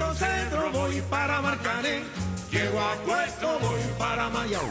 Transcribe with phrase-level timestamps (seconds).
[0.00, 2.04] Alto Centro voy para Marcané.
[2.52, 4.62] Llego a Puerto, voy para Mayao.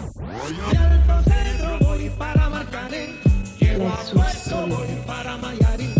[0.71, 3.19] De Alto Centro voy para Marcané.
[3.59, 5.96] Llego a Puerto, voy para Mayarín.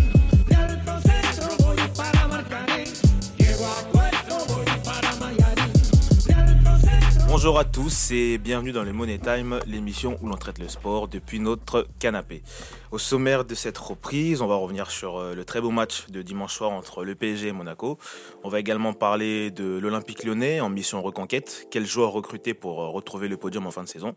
[7.38, 11.08] Bonjour à tous et bienvenue dans le Money Time, l'émission où l'on traite le sport
[11.08, 12.42] depuis notre canapé.
[12.90, 16.24] Au sommaire de cette reprise, on va revenir sur euh, le très beau match de
[16.24, 18.00] dimanche soir entre le PSG et Monaco.
[18.44, 22.88] On va également parler de l'Olympique lyonnais en mission reconquête, quel joueur recruter pour euh,
[22.88, 24.16] retrouver le podium en fin de saison?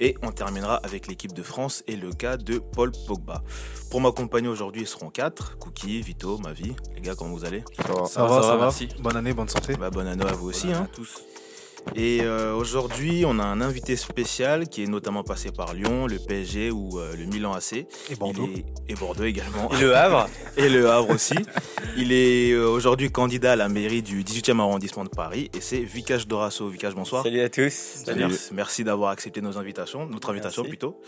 [0.00, 3.42] Et on terminera avec l'équipe de France et le cas de Paul Pogba.
[3.90, 5.58] Pour m'accompagner aujourd'hui, ils seront quatre.
[5.58, 6.74] Cookie, Vito, Mavi.
[6.94, 7.64] Les gars, comment vous allez?
[8.06, 9.76] Ça, va, ça, va, Bonne année, bonne santé.
[9.76, 10.72] Bah, Bonne année à vous aussi.
[10.72, 10.88] Hein.
[11.94, 16.18] Et euh, aujourd'hui, on a un invité spécial qui est notamment passé par Lyon, le
[16.18, 17.72] PSG ou euh, le Milan AC.
[17.74, 17.86] Et
[18.18, 18.48] Bordeaux.
[18.48, 19.70] Est- et Bordeaux également.
[19.72, 21.34] Et le Havre Et le Havre aussi.
[21.96, 25.80] Il est euh, aujourd'hui candidat à la mairie du 18e arrondissement de Paris et c'est
[25.80, 26.68] Vikash Dorasso.
[26.68, 27.24] Vikash, bonsoir.
[27.24, 28.04] Salut à tous.
[28.16, 30.70] Merci, merci d'avoir accepté nos invitations, notre invitation Merci.
[30.70, 31.00] plutôt.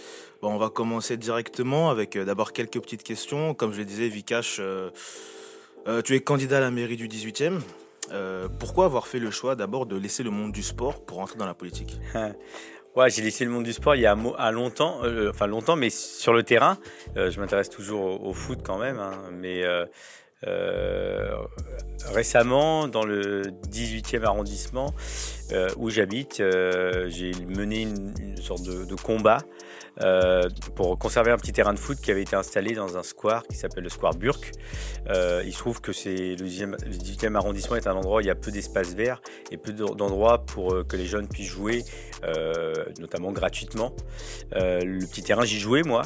[0.43, 3.55] Bon, on va commencer directement avec euh, d'abord quelques petites questions.
[3.55, 4.91] Comme je le disais, Vikash, euh,
[5.89, 7.61] euh, tu es candidat à la mairie du 18e.
[8.13, 11.39] Euh, pourquoi avoir fait le choix d'abord de laisser le monde du sport pour entrer
[11.39, 11.99] dans la politique?
[12.97, 14.15] Ouais, j'ai laissé le monde du sport il y a
[14.53, 16.79] longtemps, euh, enfin longtemps, mais sur le terrain.
[17.17, 19.65] Euh, je m'intéresse toujours au, foot quand même, hein, mais
[22.07, 24.95] récemment, dans le 18e arrondissement
[25.77, 29.39] où j'habite, j'ai mené une, sorte de combat
[30.03, 33.45] euh, pour conserver un petit terrain de foot qui avait été installé dans un square
[33.47, 34.53] qui s'appelle le square Burke.
[35.09, 38.21] Euh, il se trouve que c'est le 18e, le 18e arrondissement est un endroit où
[38.21, 39.21] il y a peu d'espace vert
[39.53, 41.85] et peu d'endroits pour euh, que les jeunes puissent jouer,
[42.99, 43.95] notamment gratuitement.
[44.53, 46.03] Le petit terrain, j'y jouais moi.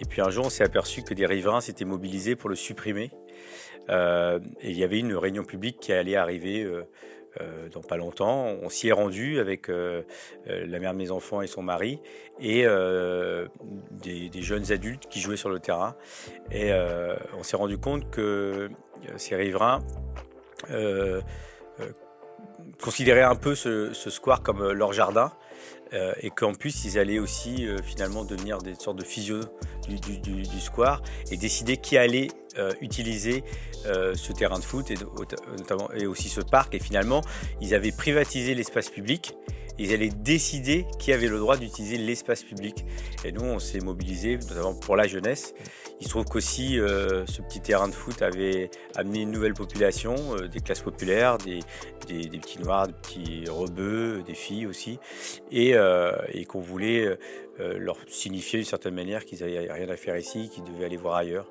[0.00, 3.10] Et puis un jour, on s'est aperçu que des riverains s'étaient mobilisés pour le supprimer.
[3.88, 6.66] Et il y avait une réunion publique qui allait arriver
[7.40, 8.46] euh, dans pas longtemps.
[8.62, 10.02] On s'y est rendu avec euh,
[10.48, 11.98] euh, la mère de mes enfants et son mari
[12.38, 12.66] et
[14.02, 15.96] des, jeunes adultes qui jouaient sur le terrain.
[16.50, 16.72] Et
[17.38, 18.68] on s'est rendu compte que
[19.16, 19.80] ces riverains
[22.82, 25.32] considéraient un peu ce, square comme leur jardin.
[25.92, 29.40] et qu'en plus, ils allaient aussi finalement devenir des sortes de physio
[29.88, 33.44] du- du square et décider qui allait euh, utiliser
[33.86, 34.96] euh, ce terrain de foot et,
[35.58, 36.74] notamment, et aussi ce parc.
[36.74, 37.22] Et finalement,
[37.60, 39.34] ils avaient privatisé l'espace public.
[39.78, 42.84] Ils allaient décider qui avait le droit d'utiliser l'espace public.
[43.24, 45.54] Et nous, on s'est mobilisés, notamment pour la jeunesse.
[46.00, 50.16] Il se trouve qu'aussi, euh, ce petit terrain de foot avait amené une nouvelle population,
[50.34, 51.60] euh, des classes populaires, des,
[52.06, 54.98] des, des petits noirs, des petits rebeux, des filles aussi,
[55.50, 57.16] et, euh, et qu'on voulait
[57.62, 60.96] euh, leur signifier d'une certaine manière qu'ils n'avaient rien à faire ici, qu'ils devaient aller
[60.96, 61.46] voir ailleurs.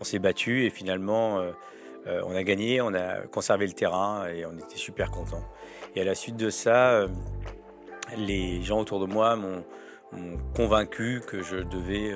[0.00, 1.50] On s'est battu et finalement, euh,
[2.06, 5.44] euh, on a gagné, on a conservé le terrain et on était super contents.
[5.94, 7.06] Et à la suite de ça,
[8.16, 9.64] les gens autour de moi m'ont
[10.54, 12.14] convaincu que je devais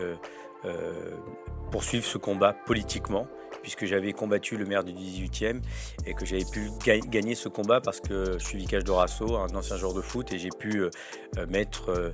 [1.70, 3.26] poursuivre ce combat politiquement,
[3.64, 5.62] puisque j'avais combattu le maire du 18e
[6.06, 9.48] et que j'avais pu ga- gagner ce combat parce que je suis Vicage Dorasso, un
[9.54, 10.90] ancien joueur de foot, et j'ai pu euh,
[11.38, 12.12] euh, mettre euh,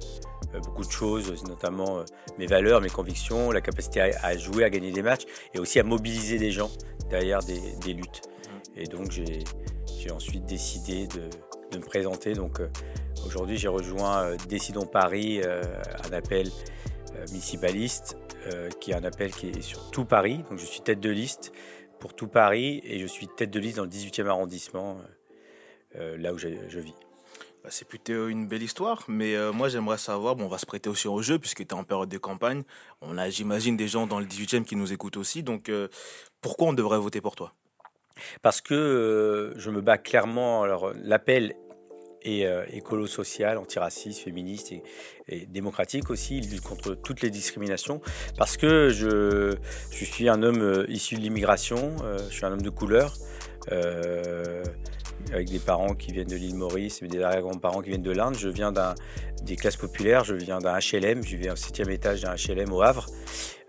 [0.62, 2.04] beaucoup de choses, notamment
[2.38, 5.82] mes valeurs, mes convictions, la capacité à, jouer, à gagner des matchs, et aussi à
[5.82, 6.70] mobiliser des gens
[7.10, 8.22] derrière des, luttes.
[8.76, 11.22] Et donc j'ai ensuite décidé de,
[11.72, 12.34] de me présenter.
[12.34, 12.60] Donc
[13.26, 16.48] aujourd'hui j'ai rejoint Décidons Paris, un appel
[17.30, 18.16] municipaliste,
[18.80, 20.42] qui est un appel qui est sur tout Paris.
[20.48, 21.52] Donc je suis tête de liste
[22.00, 26.16] pour tout Paris et je suis tête de liste dans le 18e arrondissement, euh, euh,
[26.16, 26.94] là où je, je vis.
[27.62, 30.66] Bah, C'est plutôt une belle histoire, mais euh, moi j'aimerais savoir, bon, on va se
[30.66, 32.62] prêter aussi au jeu puisque tu es en période de campagne.
[33.02, 35.88] On a, j'imagine, des gens dans le 18e qui nous écoutent aussi, donc euh,
[36.40, 37.52] pourquoi on devrait voter pour toi?
[38.42, 40.62] Parce que euh, je me bats clairement.
[40.62, 41.54] Alors, l'appel
[42.22, 44.82] est euh, écolo-social, antiraciste, féministe et,
[45.28, 46.38] et démocratique aussi.
[46.38, 48.00] Il lutte contre toutes les discriminations.
[48.36, 49.56] Parce que je,
[49.91, 53.14] suis un homme euh, issu de l'immigration, euh, je suis un homme de couleur.
[55.33, 58.36] avec des parents qui viennent de l'île Maurice, et des arrière-grands-parents qui viennent de l'Inde.
[58.36, 58.72] Je viens
[59.42, 62.83] des classes populaires, je viens d'un HLM, je viens au septième étage d'un HLM au
[62.83, 63.06] Havre.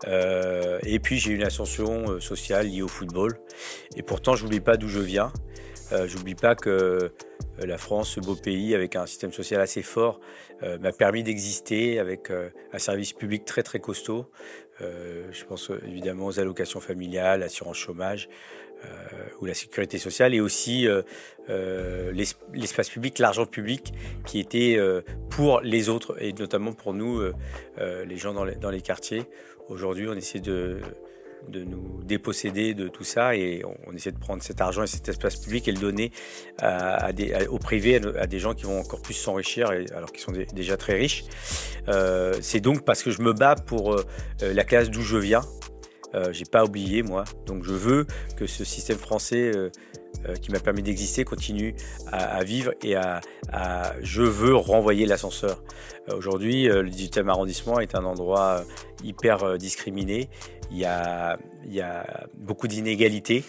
[0.06, 3.38] Et puis j'ai une ascension sociale liée au football.
[3.96, 5.30] Et pourtant, je n'oublie pas d'où je viens.
[5.92, 7.08] Euh, j'oublie pas que euh,
[7.58, 10.20] la France, ce beau pays, avec un système social assez fort,
[10.62, 14.30] euh, m'a permis d'exister avec euh, un service public très très costaud.
[14.80, 18.28] Je pense évidemment aux allocations familiales, l'assurance chômage
[19.40, 20.88] ou la sécurité sociale, et aussi
[21.48, 23.92] l'es- l'espace public, l'argent public
[24.26, 24.76] qui était
[25.30, 27.22] pour les autres, et notamment pour nous,
[27.78, 29.22] les gens dans les quartiers.
[29.68, 30.80] Aujourd'hui, on essaie de,
[31.48, 35.08] de nous déposséder de tout ça et on, essaie de prendre cet argent et cet
[35.08, 36.12] espace public et le donner
[36.60, 37.10] à,
[37.50, 40.94] au privé, à, des gens qui vont encore plus s'enrichir alors qu'ils sont déjà très
[40.94, 41.24] riches.
[41.88, 44.04] Euh, c'est donc parce que je me bats pour euh,
[44.40, 45.42] la classe d'où je viens.
[46.14, 48.06] Euh, j'ai pas oublié moi, donc je veux
[48.36, 49.50] que ce système français
[50.40, 51.74] qui m'a permis d'exister continue
[52.10, 53.20] à, vivre et à,
[54.02, 55.62] je veux renvoyer l'ascenseur.
[56.14, 58.64] Aujourd'hui, le 18e arrondissement est un endroit
[59.04, 60.28] hyper discriminé
[60.72, 63.44] il y a, il y a beaucoup d'inégalités.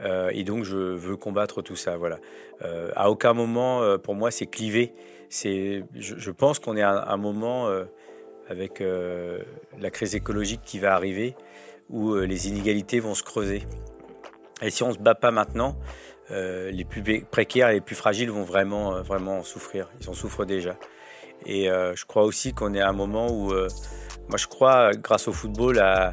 [0.00, 1.96] Euh, et donc, je veux combattre tout ça.
[1.96, 2.18] Voilà.
[2.62, 4.94] Euh, à aucun moment, euh, pour moi, c'est clivé.
[5.28, 7.68] C'est, je, pense qu'on est à un moment
[8.48, 11.34] avec la crise écologique qui va arriver
[11.90, 13.62] où les inégalités vont se creuser.
[14.62, 15.78] Et si on ne se bat pas maintenant,
[16.30, 19.88] les plus précaires et les plus fragiles vont vraiment, vraiment souffrir.
[20.00, 20.76] Ils en souffrent déjà.
[21.44, 23.52] Et je crois aussi qu'on est à un moment où
[24.28, 26.12] moi, je crois, grâce au football, à,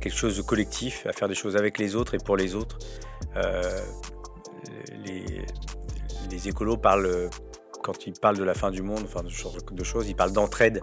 [0.00, 2.78] quelque chose de collectif, à faire des choses avec les autres et pour les autres.
[3.36, 3.80] Euh,
[5.04, 7.30] les, écolos parlent,
[7.82, 10.80] quand ils parlent de la fin du monde, enfin de, de choses, ils parlent d'entraide,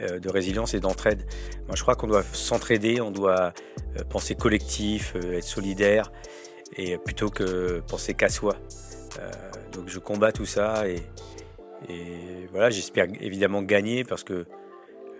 [0.00, 1.26] euh, de résilience et d'entraide.
[1.68, 3.52] Moi, je crois qu'on doit s'entraider, on doit
[3.98, 6.10] euh, penser collectif, être solidaire,
[6.74, 8.56] et plutôt que penser qu'à soi.
[9.72, 11.02] donc, je combats tout ça et,
[11.88, 14.46] et voilà, j'espère évidemment gagner parce que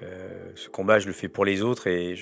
[0.03, 1.87] euh, ce combat, je le fais pour les autres.
[1.87, 2.17] Et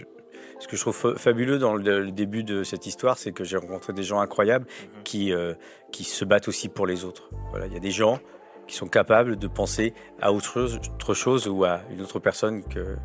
[0.59, 3.93] ce que je trouve fabuleux dans le, début de cette histoire, c'est que j'ai rencontré
[3.93, 5.03] des gens incroyables mhm.
[5.05, 5.55] qui, euh,
[5.93, 7.31] qui se battent aussi pour les autres.
[7.51, 8.21] Voilà, il y a des gens
[8.67, 12.63] qui sont capables de penser à autre chose, autre chose ou à une autre personne
[12.65, 12.97] que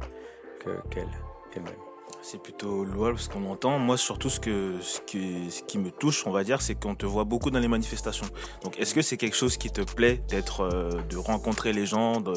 [0.89, 1.88] qu'elle-même.
[2.21, 3.79] C'est plutôt louable ce qu'on entend.
[3.79, 4.39] Moi, surtout, ce,
[4.81, 8.27] ce, qui, me touche, on va dire, c'est qu'on te voit beaucoup dans les manifestations.
[8.63, 12.19] Donc, est-ce que c'est quelque chose qui te plaît d'être, euh, de rencontrer les gens,
[12.19, 12.33] de,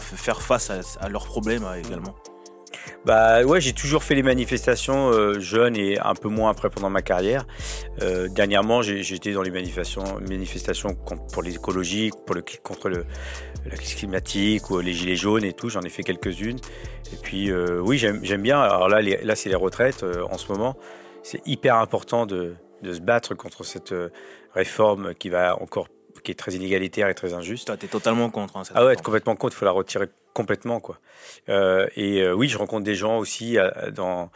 [0.00, 2.14] faire face à, à leurs problèmes euh, également?
[3.04, 6.90] Bah ouais, j'ai toujours fait les manifestations euh, jeune et un peu moins après pendant
[6.90, 7.46] ma carrière.
[8.00, 10.04] Euh, dernièrement, j'étais dans les manifestations,
[11.32, 13.04] pour l'écologie, pour le contre le,
[13.68, 15.68] la crise climatique ou les gilets jaunes et tout.
[15.68, 16.58] J'en ai fait quelques-unes.
[17.12, 18.60] Et puis euh, oui, j'aime bien.
[18.60, 20.76] Alors là, là c'est les retraites en ce moment.
[21.22, 23.94] C'est hyper important de, de, se battre contre cette
[24.54, 25.88] réforme qui va encore
[26.22, 27.66] qui est très inégalitaire et très injuste.
[27.66, 28.56] Toi, tu es totalement contre.
[28.56, 29.56] Hein, ah ouais, complètement contre.
[29.56, 30.98] Il faut la retirer complètement quoi.
[31.48, 34.30] Euh, et euh, oui, je rencontre des gens aussi euh, dans,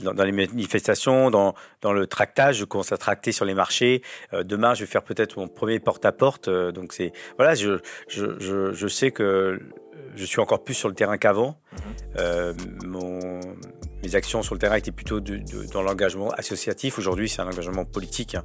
[0.00, 2.58] dans, les manifestations, dans, dans le tractage.
[2.58, 4.02] Je commence à tracter sur les marchés.
[4.32, 6.48] demain, je vais faire peut-être mon premier porte-à-porte.
[6.48, 9.60] donc c'est voilà, je, je, je, je, sais que
[10.14, 11.60] je suis encore plus sur le terrain qu'avant.
[12.16, 12.54] Mhm.
[12.86, 13.40] mon
[14.02, 16.98] mes actions sur le terrain étaient plutôt dans l'engagement associatif.
[16.98, 18.36] Aujourd'hui, c'est un engagement politique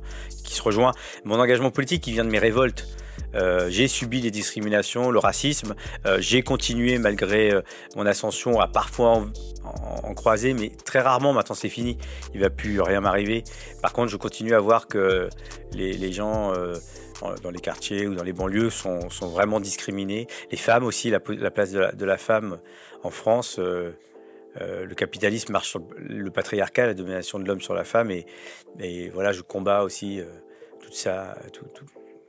[0.43, 0.93] qui se rejoint.
[1.25, 2.87] Mon engagement politique, qui vient de mes révoltes.
[3.35, 5.75] Euh, j'ai subi des discriminations, le racisme.
[6.05, 7.61] Euh, j'ai continué malgré euh,
[7.95, 9.25] mon ascension à parfois
[9.63, 11.33] en, croiser, mais très rarement.
[11.33, 11.97] Maintenant, c'est fini.
[12.33, 13.43] Il va plus rien m'arriver.
[13.81, 15.29] Par contre, je continue à voir que
[15.73, 16.53] les, les gens
[17.41, 20.27] dans les quartiers ou dans les banlieues sont, vraiment discriminés.
[20.51, 22.59] Les femmes aussi, la, la place de la, de la, femme
[23.03, 23.59] en France.
[24.61, 28.25] Euh, le capitalisme marche sur le patriarcat, la domination de l'homme sur la femme, et,
[28.79, 30.25] et, voilà, je combats aussi euh,
[30.81, 31.35] tout ça.
[31.51, 31.65] Tout,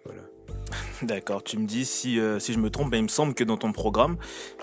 [0.04, 0.22] voilà.
[1.02, 3.44] D'accord, tu me dis si, euh, si je me trompe, mais il me semble que
[3.44, 4.16] dans ton programme,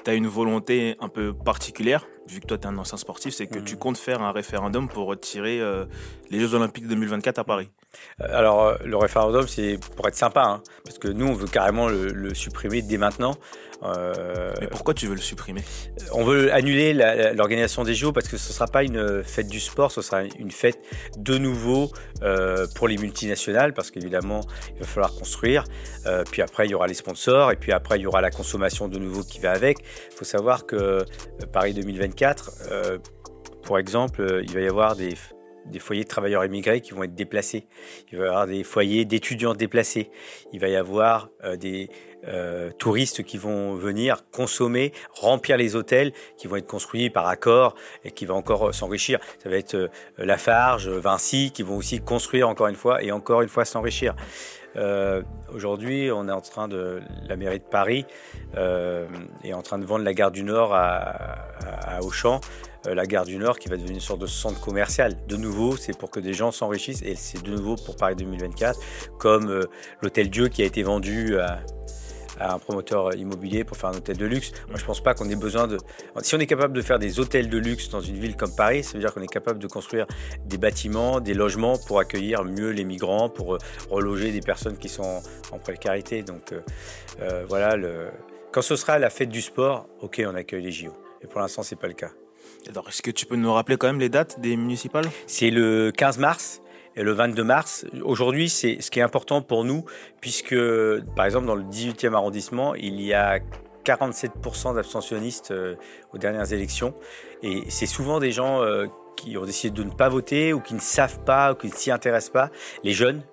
[0.04, 3.34] tu as une volonté un peu particulière, vu que toi tu es un ancien sportif,
[3.34, 3.80] c'est que tu mm.
[3.80, 5.62] comptes faire un référendum pour retirer
[6.32, 7.70] les Jeux Olympiques 2024 à Paris.
[8.20, 12.34] Alors, le référendum, c'est pour être sympa, hein, parce que nous, on veut carrément le
[12.34, 13.36] supprimer dès maintenant.
[13.84, 15.64] Euh, Mais pourquoi tu veux le supprimer?
[16.14, 16.94] On veut annuler
[17.34, 20.24] l'organisation des JO parce que ce ne sera pas une fête du sport, ce sera
[20.24, 20.80] une fête
[21.18, 24.42] de nouveau euh, pour les multinationales parce qu'évidemment,
[24.76, 25.64] il va falloir construire.
[26.06, 28.32] Euh, puis après, il y aura les sponsors et puis après, il y aura la
[28.32, 29.80] consommation de nouveau qui va avec.
[30.12, 31.04] Il faut savoir que
[31.52, 33.00] Paris 2024,
[33.64, 35.16] pour exemple, il va y avoir des
[35.72, 37.66] des foyers de travailleurs immigrés qui vont être déplacés.
[38.12, 40.10] Il va y avoir des foyers d'étudiants déplacés.
[40.54, 41.90] Il va y avoir des,
[42.28, 47.74] euh, touristes qui vont venir consommer, remplir les hôtels qui vont être construits par accord
[48.04, 49.20] et qui vont encore euh, s'enrichir.
[49.42, 49.88] Ça va être euh,
[50.20, 54.16] Lafarge, Vinci qui vont aussi construire encore une fois et encore une fois s'enrichir.
[55.54, 58.06] Aujourd'hui, on est en train de la mairie de Paris
[58.56, 61.40] est en train de vendre la gare du Nord à,
[61.86, 62.40] à, Auchan.
[62.86, 65.16] La gare du Nord qui va devenir une sorte de centre commercial.
[65.28, 68.80] De nouveau, c'est pour que des gens s'enrichissent et c'est de nouveau pour Paris 2024,
[69.20, 69.68] comme
[70.02, 71.62] l'hôtel Dieu qui a été vendu à
[72.54, 74.52] un promoteur immobilier pour faire un hôtel de luxe.
[74.70, 75.78] Moi, je pense pas qu'on ait besoin de.
[76.22, 78.84] Si on est capable de faire des hôtels de luxe dans une ville comme Paris,
[78.84, 80.06] ça veut dire qu'on est capable de construire
[80.46, 83.60] des bâtiments, des logements pour accueillir mieux les migrants, pour euh,
[83.90, 85.22] reloger des personnes qui sont
[85.52, 86.24] en précarité.
[86.24, 86.62] Donc euh,
[87.22, 87.76] euh, voilà,
[88.52, 90.94] quand ce sera la fête du sport, ok, on accueille les JO.
[91.22, 92.12] Et pour l'instant, c'est pas le cas.
[92.70, 95.10] Alors, est-ce que tu peux nous rappeler quand même les dates des municipales?
[95.26, 96.62] C'est le 15 mars
[96.96, 97.86] et le 22 mars.
[98.04, 99.86] Aujourd'hui, c'est ce qui est important pour nous,
[100.20, 100.56] puisque,
[101.16, 103.40] par exemple, dans le 18e arrondissement, il y a
[103.84, 105.76] 47% d'abstentionnistes euh,
[106.14, 106.94] aux dernières élections.
[107.42, 108.86] Et c'est souvent des gens euh,
[109.18, 111.74] qui ont décidé de ne pas voter ou qui ne savent pas ou qui ne
[111.74, 112.52] s'y intéressent pas,
[112.84, 113.24] les jeunes.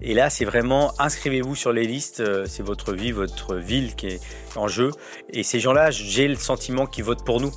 [0.00, 4.06] Et là, c'est vraiment inscrivez-vous sur les listes, euh, c'est votre vie, votre ville qui
[4.06, 4.20] est
[4.56, 4.90] en jeu.
[5.28, 7.52] Et ces gens-là, j'ai le sentiment qu'ils votent pour nous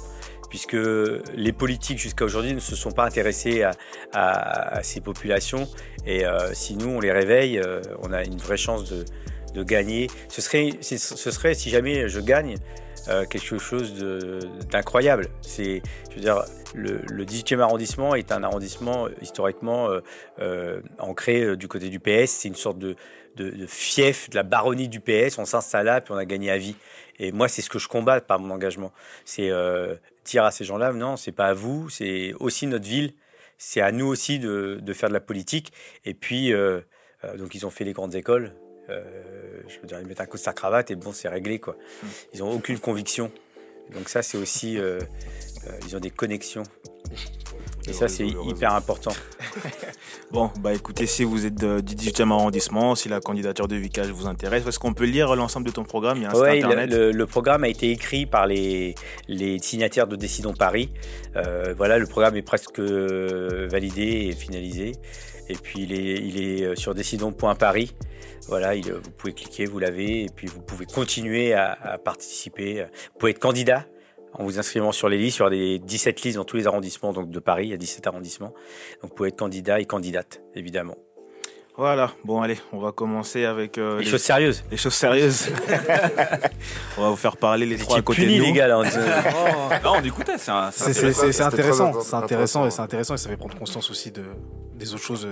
[0.53, 0.77] puisque
[1.33, 3.63] les politiques jusqu'à aujourd'hui ne se sont pas intéressés
[4.13, 5.67] à, ces populations.
[6.05, 7.59] Et si nous, on les réveille,
[8.03, 10.11] on a une vraie chance de, gagner.
[10.29, 12.57] Ce serait, ce serait, si jamais je gagne,
[13.07, 13.95] euh, quelque chose
[14.69, 15.29] d'incroyable.
[15.41, 15.81] C'est,
[16.11, 16.43] je veux dire,
[16.75, 20.01] le, 18e arrondissement est un arrondissement historiquement euh,
[20.39, 22.29] euh, ancré du côté du PS.
[22.29, 22.95] C'est une sorte de,
[23.65, 25.39] fief, de la baronnie du PS.
[25.39, 26.75] On s'installe là, puis on a gagné à vie.
[27.17, 28.91] Et moi, c'est ce que je combat par mon engagement.
[29.25, 29.49] C'est
[30.25, 33.13] dire à ces gens-là, non, c'est pas à vous, c'est aussi notre ville.
[33.57, 35.71] C'est à nous aussi de, de, faire de la politique.
[36.05, 36.51] Et puis,
[37.37, 38.51] donc, ils ont fait les grandes écoles.
[38.89, 39.01] Euh,
[39.67, 41.77] je veux dire, ils mettent un costard cravate et bon, c'est réglé quoi.
[42.33, 43.31] Ils n'ont aucune conviction.
[43.93, 45.52] Donc ça, c'est aussi, euh, euh,
[45.85, 46.63] ils ont des connexions.
[47.87, 49.11] Et ça, c'est hyper important.
[50.31, 54.25] bon, bah écoutez, si vous êtes du 18e arrondissement, si la candidature de Vicage vous
[54.25, 56.17] intéresse, est-ce qu'on peut lire l'ensemble de ton programme?
[56.17, 56.89] Il y a un site internet.
[56.89, 58.95] Le, le, programme a été écrit par les,
[59.27, 60.89] les signataires de Décidons Paris.
[61.75, 64.93] voilà, le programme est presque validé et finalisé.
[65.49, 67.93] Et puis il est, il est sur décidons.paris.
[68.47, 72.85] Voilà, vous pouvez cliquer, vous l'avez, et puis vous pouvez continuer à, participer.
[73.13, 73.85] Vous pouvez être candidat
[74.33, 75.37] en vous inscrivant sur les listes.
[75.37, 77.73] Il y aura des 17 listes dans tous les arrondissements donc de Paris, il y
[77.73, 78.53] a 17 arrondissements.
[79.01, 80.95] Donc vous pouvez être candidat et candidate, évidemment.
[81.75, 84.63] Voilà, bon allez, on va commencer avec euh, les, choses sérieuses.
[84.69, 85.49] Les choses sérieuses.
[86.99, 88.43] on va vous faire parler les trois côtés de nous.
[88.43, 88.77] les gars là.
[88.77, 93.57] On non, on écoutait, c'est intéressant, c'est intéressant et c'est intéressant et ça fait prendre
[93.57, 94.23] conscience aussi de
[94.75, 95.27] des autres choses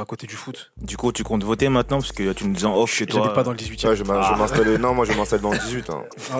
[0.00, 0.72] à côté du foot.
[0.76, 3.32] Du coup, tu comptes voter maintenant parce que tu nous dis en off chez toi.
[3.32, 4.78] pas dans le 18 e je ah.
[4.78, 5.90] Non, moi je m'installe dans le 18.
[5.90, 6.04] Hein.
[6.32, 6.38] Ah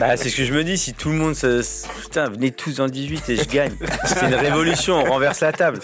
[0.00, 0.78] bah, c'est ce que je me dis.
[0.78, 1.62] Si tout le monde se.
[2.02, 3.76] Putain, venez tous dans le 18 et je gagne.
[4.04, 4.98] C'est une révolution.
[4.98, 5.80] On renverse la table.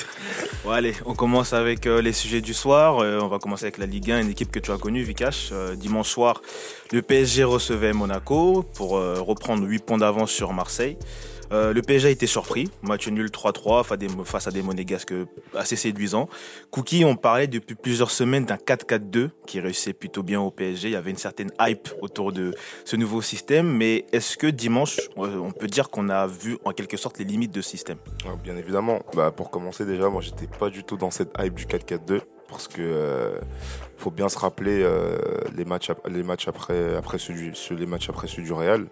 [0.64, 3.00] Bon, allez, on commence avec euh, les sujets du soir.
[3.00, 5.50] Euh, on va commencer avec la Ligue 1, une équipe que tu as connue, Vikash.
[5.52, 6.40] Euh, dimanche soir,
[6.90, 10.96] le PSG recevait Monaco pour reprendre 8 points d'avance sur Marseille.
[11.54, 12.68] Euh, le PSG a été surpris.
[12.82, 13.84] Match nul 3-3
[14.24, 15.14] face à des monégasques
[15.54, 16.28] assez séduisants.
[16.72, 20.88] Cookie, on parlait depuis plusieurs semaines d'un 4-4-2 qui réussissait plutôt bien au PSG.
[20.88, 23.68] Il y avait une certaine hype autour de ce nouveau système.
[23.68, 27.24] Mais est-ce que dimanche, euh, on peut dire qu'on a vu en quelque sorte les
[27.24, 27.98] limites de ce système?
[28.26, 29.02] Ah, Bien évidemment.
[29.14, 32.66] Bah, pour commencer, déjà, moi, j'étais pas du tout dans cette hype du 4-4-2 parce
[32.68, 33.38] que euh,
[33.96, 34.86] faut bien se rappeler
[35.56, 37.18] les matchs après après
[37.70, 38.86] les matchs après ceux du Real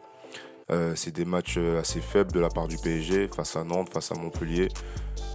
[0.73, 3.91] euh, c'est des matchs euh, assez faibles de la part du PSG face à Nantes,
[3.93, 4.69] face à Montpellier.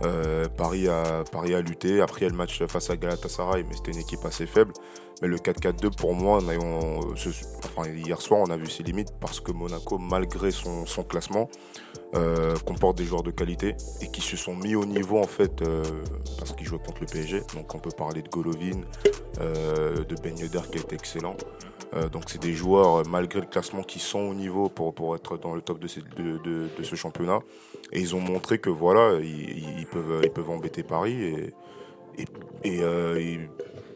[0.03, 2.01] Euh, Paris, a, Paris a lutté.
[2.01, 4.74] Après, il y a le match face à Galatasaray, mais c'était une équipe assez faible.
[5.22, 6.39] Mais le 4-4-2, pour moi,
[7.86, 11.50] hier soir, on a vu ses limites parce que Monaco, malgré son, classement,
[12.65, 15.63] comporte des joueurs de qualité et qui se sont mis au niveau en fait
[16.38, 17.41] parce qu'ils jouaient contre le PSG.
[17.56, 18.82] Donc on peut parler de Golovin,
[19.39, 21.36] de Ben Yedder qui est excellent.
[21.94, 25.15] Euh, donc c'est des joueurs, euh, malgré le classement, qui sont au niveau pour, pour
[25.15, 27.39] être dans le top de, de, de, ce championnat.
[27.91, 31.24] Et ils ont montré que voilà, ils, peuvent, ils peuvent embêter Paris.
[31.24, 32.25] Et,
[32.63, 33.38] et, euh,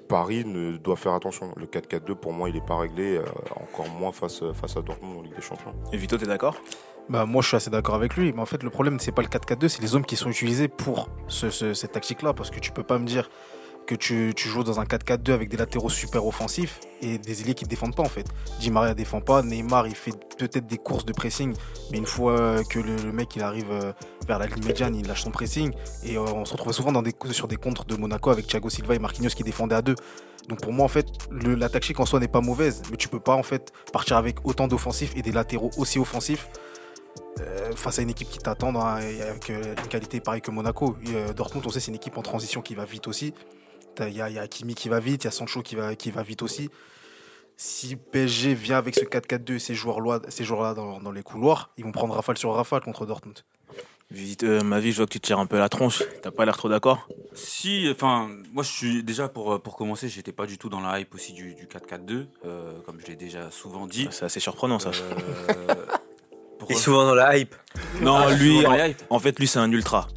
[0.07, 1.53] Paris ne doit faire attention.
[1.55, 3.21] Le 4-4-2, pour moi, il n'est pas réglé,
[3.55, 5.73] encore moins face, face à Dortmund en Ligue des Champions.
[5.93, 6.57] Et Vito, tu es d'accord?
[7.07, 8.33] Bah, moi, je suis assez d'accord avec lui.
[8.33, 10.67] Mais en fait, le problème, c'est pas le 4-4-2, c'est les hommes qui sont utilisés
[10.67, 12.33] pour ce, cette tactique-là.
[12.33, 13.29] Parce que tu peux pas me dire
[13.87, 17.65] que tu, joues dans un 4-4-2 avec des latéraux super offensifs et des ailiers qui
[17.65, 18.25] ne défendent pas en fait.
[18.59, 21.53] Di Maria défend pas, Neymar il fait peut-être des courses de pressing,
[21.91, 23.91] mais une fois que le, mec il arrive euh,
[24.27, 25.71] vers la ligne médiane, il lâche son pressing
[26.03, 26.93] et euh, on se retrouve souvent
[27.31, 29.95] sur des contres de Monaco avec Thiago Silva et Marquinhos qui défendaient à deux.
[30.47, 33.19] Donc pour moi en fait la tactique en soi n'est pas mauvaise, mais tu peux
[33.19, 36.49] pas en fait partir avec autant d'offensifs et des latéraux aussi offensifs.
[37.39, 40.95] Euh, face à une équipe qui t'attend avec une qualité pareille que Monaco.
[41.35, 43.33] Dortmund, on sait, c'est une équipe en transition qui va vite aussi.
[44.09, 46.23] Il y, a, Kimi qui va vite, il y a Sancho qui va, qui va
[46.23, 46.69] vite aussi.
[47.57, 51.69] Si PSG vient avec ce 4-4-2 et ces joueurs-là ces joueurs dans, dans, les couloirs,
[51.77, 53.43] ils vont prendre rafale sur rafale contre Dortmund.
[54.11, 56.03] Visite euh, ma vie, je vois que tu tires un peu la tronche.
[56.21, 57.07] T'as pas l'air trop d'accord?
[57.33, 60.99] Si, enfin, moi je suis déjà pour, pour commencer, j'étais pas du tout dans la
[60.99, 64.09] hype aussi du, 4-4-2, euh, comme je l'ai déjà souvent dit.
[64.11, 64.89] C'est assez surprenant ça.
[64.89, 65.75] Euh,
[66.69, 67.55] il est souvent dans la hype.
[68.01, 68.65] Non, ah, lui,
[69.09, 70.09] en, fait, lui, c'est un ultra.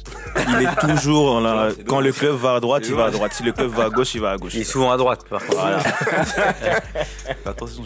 [0.47, 1.69] Il est toujours là.
[1.87, 3.33] Quand le club va à droite, il va à droite.
[3.33, 4.53] Si le club va à gauche, il va à gauche.
[4.55, 5.59] Il est souvent à droite, par contre.
[7.45, 7.83] Attention,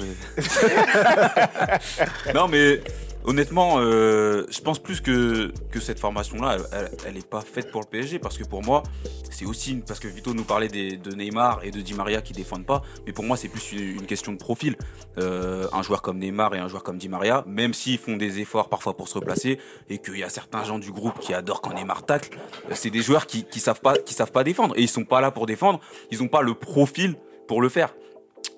[2.33, 2.81] non, mais
[3.25, 7.81] Honnêtement, euh, je pense plus que, que cette formation-là, elle, elle, est pas faite pour
[7.81, 8.81] le PSG parce que pour moi,
[9.29, 12.31] c'est aussi une- parce que Vito nous parlait de Neymar et de Di Maria qui
[12.31, 14.77] défendent pas, mais pour moi, c'est plus une, question de profil.
[15.17, 18.39] Euh, un joueur comme Neymar et un joueur comme Di Maria, même s'ils font des
[18.39, 19.59] efforts parfois pour se replacer
[19.89, 22.39] et qu'il y a certains gens du groupe qui adorent quand Neymar tacle,
[22.71, 25.03] euh, c'est des joueurs qui, qui savent pas qui savent pas défendre et ils sont
[25.05, 27.15] pas là pour défendre, ils ont pas le profil
[27.47, 27.93] pour le faire.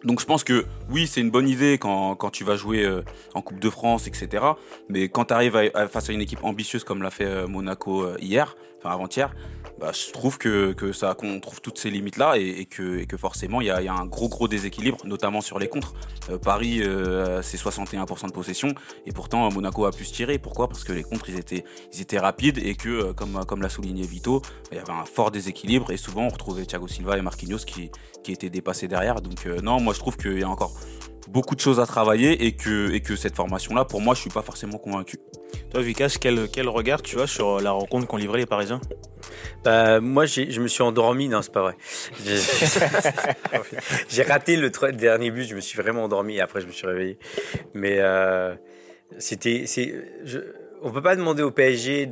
[0.03, 3.03] Donc je pense que oui, c'est une bonne idée quand, tu vas jouer euh,
[3.33, 4.43] en Coupe de France, etc.
[4.89, 8.17] Mais quand tu arrives face à une équipe ambitieuse comme l'a fait euh, Monaco euh,
[8.19, 9.33] hier, enfin avant-hier,
[9.81, 13.67] bah, je trouve que, ça qu'on trouve toutes ces limites là et, que, forcément il
[13.67, 15.95] y a, un gros gros déséquilibre, notamment sur les contres.
[16.29, 18.75] Euh, Paris euh, c'est 61% de possession
[19.07, 20.37] et pourtant Monaco a pu se tirer.
[20.37, 20.67] Pourquoi?
[20.67, 24.03] Parce que les contres ils étaient ils étaient rapides et que euh, comme l'a souligné
[24.03, 27.65] Vito, il y avait un fort déséquilibre et souvent on retrouvait Thiago Silva et Marquinhos
[27.65, 27.89] qui
[28.27, 29.19] étaient dépassés derrière.
[29.21, 30.73] Donc non, moi je trouve qu'il y a encore
[31.27, 34.29] beaucoup de choses à travailler et que, et que cette formation-là, pour moi, je suis
[34.29, 35.17] pas forcément convaincu.
[35.71, 38.81] Toi, Vikash, quel, quel regard tu as sur la rencontre qu'ont livré les Parisiens?
[39.63, 41.29] Bah, moi, je me suis endormi.
[41.29, 41.77] Non, c'est pas vrai.
[42.23, 45.45] J'ai- raté le dernier but.
[45.45, 47.17] Je me suis vraiment endormi après, je me suis réveillé.
[47.73, 48.55] Mais euh,
[49.19, 49.65] c'était,
[50.81, 52.09] on peut pas demander au PSG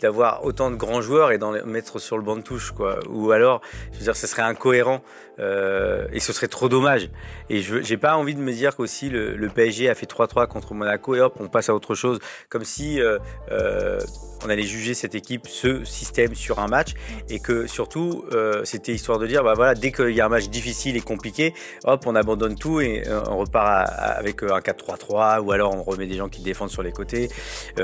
[0.00, 2.98] d'avoir autant de grands joueurs et d'en mettre sur le banc de touche, quoi.
[3.08, 3.60] Ou alors,
[3.92, 5.02] je veux dire, ce serait incohérent
[5.38, 7.10] euh, et ce serait trop dommage.
[7.50, 10.46] Et je j'ai pas envie de me dire qu'aussi le, le PSG a fait 3-3
[10.46, 13.18] contre Monaco et hop, on passe à autre chose, comme si euh,
[13.50, 13.98] euh,
[14.44, 16.94] on allait juger cette équipe, ce système sur un match
[17.30, 20.28] et que surtout euh, c'était histoire de dire bah voilà dès qu'il y a un
[20.28, 24.52] match difficile et compliqué hop on abandonne tout et euh, on repart à- avec euh,
[24.54, 27.28] un 4-3-3 ou alors on remet des gens qui défendent sur les côtés.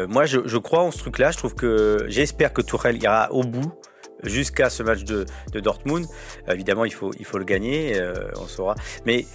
[0.08, 3.32] Moi je, je crois en ce truc là je trouve que j'espère que Tourelle ira
[3.32, 3.72] au bout
[4.24, 6.06] jusqu'à ce match de, de Dortmund
[6.48, 8.74] évidemment il faut il faut le gagner euh, on saura
[9.06, 9.26] mais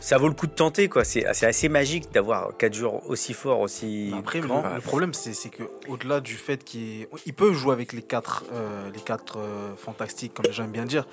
[0.00, 3.60] ça vaut le coup de tenter quoi c'est assez magique d'avoir quatre joueurs aussi forts
[3.60, 7.72] aussi Après, le, grands le problème, c'est que au-delà du fait qu'il il peut jouer
[7.72, 11.06] avec les quatre, euh, les quatre euh, fantastiques, comme j'aime bien dire,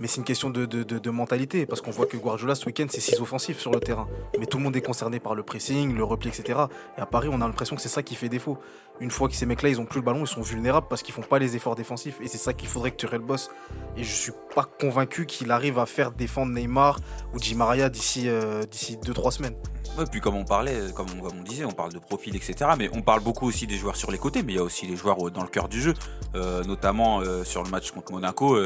[0.00, 1.66] mais c'est une question de, de- de- de mentalité.
[1.66, 4.08] Parce qu'on voit que Guardiola, ce week-end, c'est six offensifs sur le terrain.
[4.38, 6.58] Mais tout le monde est concerné par le pressing, le repli, etc.
[6.98, 8.58] Et à Paris, on a l'impression que c'est ça qui fait défaut.
[9.02, 11.12] Une fois que ces mecs-là, ils ont plus le ballon, ils sont vulnérables parce qu'ils
[11.12, 12.20] font pas les efforts défensifs.
[12.20, 13.50] Et c'est ça qu'il faudrait que Turel bosse.
[13.96, 17.00] Et je suis pas convaincu qu'il arrive à faire défendre Neymar
[17.34, 19.56] ou Di Maria d'ici euh, d'ici 2-3 semaines.
[19.98, 22.70] Ouais, puis comme on parlait, comme on, disait, on parle de profil, etc.
[22.78, 24.86] Mais on parle beaucoup aussi des joueurs sur les côtés, mais il y a aussi
[24.86, 25.94] les joueurs euh, dans le cœur du jeu,
[26.34, 28.56] Euh, notamment sur le match contre Monaco,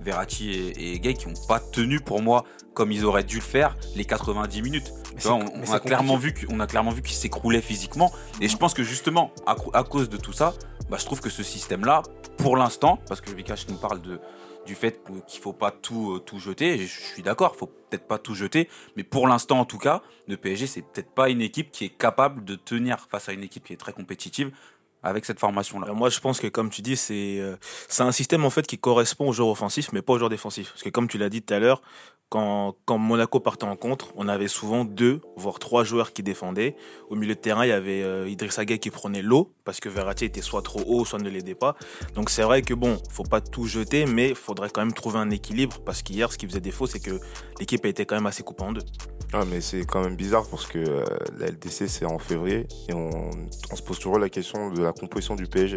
[0.00, 3.42] Verratti et, et Gay qui n'ont pas tenu pour moi comme ils auraient dû le
[3.42, 4.92] faire les 90 minutes.
[5.18, 7.60] Tu vois, on, mais on c'est a clairement vu qu'on a clairement vu qu'ils s'écroulaient
[7.62, 8.12] physiquement.
[8.40, 10.54] Et je pense que justement, à, cau- à cause de tout ça,
[10.90, 12.02] bah, je trouve que ce système-là,
[12.36, 14.20] pour l'instant, parce que Vikash nous parle de,
[14.66, 18.06] du fait qu'il faut pas tout, euh, tout jeter, et je suis d'accord, faut peut-être
[18.08, 21.40] pas tout jeter, mais pour l'instant en tout cas, le PSG c'est peut-être pas une
[21.42, 24.50] équipe qui est capable de tenir face à une équipe qui est très compétitive
[25.02, 25.84] avec cette formation-là.
[25.84, 27.56] Alors moi, je pense que comme tu dis, c'est euh,
[27.88, 30.70] c'est un système en fait qui correspond aux joueurs offensifs, mais pas aux joueurs défensifs.
[30.70, 31.82] Parce que comme tu l'as dit tout à l'heure,
[32.34, 36.74] quand, Monaco partait en contre, on avait souvent deux, voire trois joueurs qui défendaient.
[37.08, 39.88] Au milieu de terrain, il y avait euh, Idrissa Gueye qui prenait l'eau parce que
[39.88, 41.76] Verratti était soit trop haut, soit ne l'aidait pas.
[42.14, 45.20] Donc c'est vrai que bon, faut pas tout jeter, mais il faudrait quand même trouver
[45.20, 47.20] un équilibre parce qu'hier, ce qui faisait défaut, c'est que
[47.60, 48.82] l'équipe a été quand même assez coupée en deux.
[49.32, 51.04] Ah, mais c'est quand même bizarre parce que euh,
[51.38, 53.30] la LDC c'est en février et on
[53.76, 55.76] se pose toujours la question de la composition du PSG.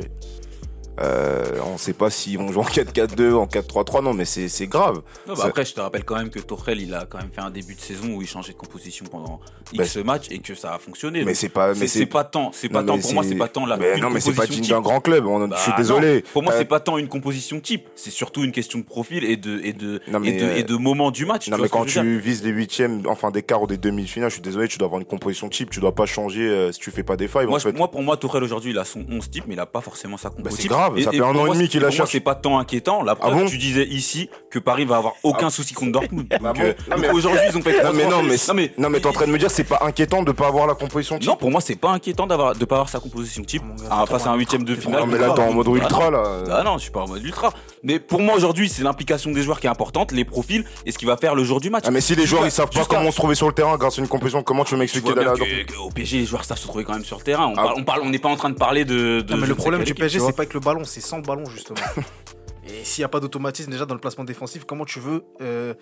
[0.99, 4.67] Euh, on sait pas si on joue en 4-4-2, en 4-3-3, non mais c'est c'est
[4.67, 5.01] grave.
[5.27, 7.41] Non, bah après, je te rappelle quand même que Tourelle, il a quand même fait
[7.41, 9.39] un début de saison où il changeait de composition pendant
[9.75, 11.23] Bah, X matchs et que ça a fonctionné.
[11.23, 13.35] Mais c'est pas, c'est mais c'est pas tant, c'est pas tant pour moi, c'est- c'est
[13.35, 15.25] pas tant la mais une non mais c'est pas composition digne d'un grand club.
[15.27, 15.77] On- Bah, je suis non.
[15.77, 16.21] désolé.
[16.33, 19.23] Pour moi, Euh, c'est pas tant une composition type, c'est surtout une question de profil
[19.23, 21.47] et de et de Non, et de, euh, et de moment du match.
[21.49, 24.41] Non mais quand tu vises les huitièmes, enfin des quarts ou des demi-finales, je suis
[24.41, 27.03] désolé, tu dois avoir une composition type, tu dois pas changer euh, si tu fais
[27.03, 27.45] pas des failles.
[27.45, 30.17] moi, pour moi, Tourelle aujourd'hui, il a son 11 type, mais il a pas forcément
[30.17, 30.69] sa Bah, composition.
[31.03, 32.11] Ça fait un pour an et moi, demi c'est- qu'il la cherche.
[32.11, 33.03] c'est pas tant inquiétant.
[33.03, 36.27] La preuve, bon tu disais ici que Paris va avoir aucun souci contre Dortmund.
[36.41, 36.61] Bah bon.
[36.61, 39.07] euh, Ah, aujourd'hui, ils ont fait Non mais non mais non mais non mais t'es
[39.07, 41.27] en train de me dire c'est pas inquiétant de pas avoir la composition type.
[41.29, 44.25] non, pour moi, c'est pas inquiétant d'avoir de pas avoir sa composition type ah, face
[44.27, 45.01] à un huitième de finale.
[45.01, 46.23] Non mais là t'es en mode Ah, ultra là.
[46.51, 47.51] Ah non, je suis pas en mode ultra.
[47.87, 50.97] Mais pour moi aujourd'hui, c'est l'implication des joueurs qui est importante, les profils et ce
[50.97, 51.85] qui va faire le jour du match.
[51.87, 53.97] Ah mais si les joueurs ils savent pas comment se trouver sur le terrain grâce
[53.97, 56.83] à une composition, comment tu veux m'expliquer d'aller au PSG, les joueurs savent se trouver
[56.83, 57.47] quand même sur le terrain.
[57.47, 57.63] On Ah.
[57.63, 59.21] parle, on parle, on n'est pas en train de parler de.
[59.21, 61.23] de Non, mais le problème du PSG, c'est pas avec le ballon, c'est sans le
[61.23, 61.79] ballon, justement.
[62.69, 65.73] Et s'il n'y a pas d'automatisme déjà dans le placement défensif, comment tu veux euh,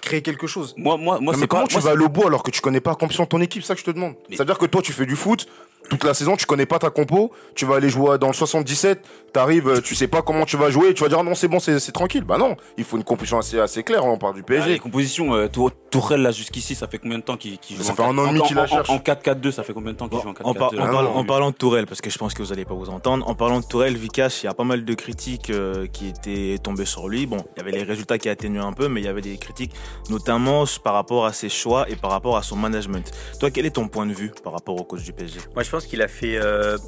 [0.00, 0.74] créer quelque chose?
[0.76, 1.68] Moi, moi, moi, mais c'est comment pas.
[1.68, 3.62] tu moi, vas au bout alors que tu connais pas la composition de ton équipe
[3.62, 4.14] C'est ça que je te demande.
[4.28, 5.46] Mais- C'est-à-dire que toi, tu fais du foot
[5.88, 9.00] toute la saison, tu connais pas ta compo, tu vas aller jouer dans le 77,
[9.32, 11.48] t'arrives, euh, tu sais pas comment tu vas jouer, et tu vas dire non, c'est
[11.48, 12.24] bon, c'est c'est tranquille.
[12.24, 14.78] Bah non, il faut une composition assez, assez claire, on parle du Ah, les PSG.
[14.78, 17.92] compositions, euh, Tour- Tourelle là jusqu'ici, ça fait combien de temps qu'il qu'il joue Ça
[17.92, 18.90] en fait un an et en- demi en- qu'il la en- cherche.
[18.90, 20.84] En 4-4-2, ça fait combien de temps qu'il Bon, joue en en, par- 4-4-2 en
[20.84, 23.28] Ah parlant- en de Tourelle, parce que je pense que vous allez pas vous entendre,
[23.28, 26.58] en parlant de Tourelle, Vikash, il y a pas mal de critiques euh, qui étaient
[26.62, 27.26] tombées sur lui.
[27.26, 29.36] Bon, il y avait les résultats qui atténuaient un peu, mais il y avait des
[29.36, 29.72] critiques
[30.10, 33.10] notamment par rapport à ses choix et par rapport à son management.
[33.40, 35.70] Toi, quel est ton point de vue par rapport au coach du PSG Moi, je
[35.74, 36.78] pense qu'il a fait euh,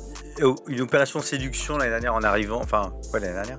[0.68, 3.58] une opération de séduction l'année dernière en arrivant, enfin, ouais, l'année dernière,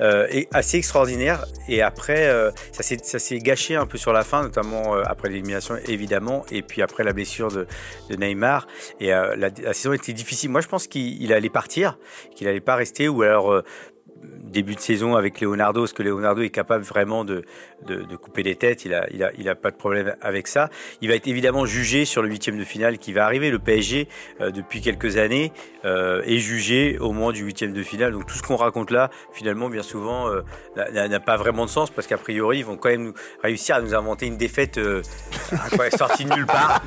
[0.00, 1.44] euh, et assez extraordinaire.
[1.68, 5.76] Et après, euh, ça s'est gâché un peu sur la fin, notamment euh, après l'élimination,
[5.86, 7.66] évidemment, et puis après la blessure de,
[8.10, 8.68] de Neymar.
[9.00, 10.50] Et la, la saison était difficile.
[10.50, 11.98] Moi, je pense qu'il il allait partir,
[12.36, 13.62] qu'il allait pas rester, ou alors.
[14.52, 17.42] début de saison avec Leonardo, parce que Leonardo est capable vraiment de,
[17.86, 20.46] de, de couper les têtes, il a, il, a, il a pas de problème avec
[20.46, 20.68] ça.
[21.00, 23.50] Il va être évidemment jugé sur le huitième de finale qui va arriver.
[23.50, 24.08] Le PSG,
[24.40, 25.52] euh, depuis quelques années,
[25.84, 28.12] euh, est jugé au moment du huitième de finale.
[28.12, 30.42] Donc tout ce qu'on raconte là, finalement, bien souvent, euh,
[30.76, 33.12] n'a- pas vraiment de sens, parce qu'a priori, ils vont quand même
[33.42, 34.78] réussir à nous inventer une défaite
[35.96, 36.82] sortie de nulle part.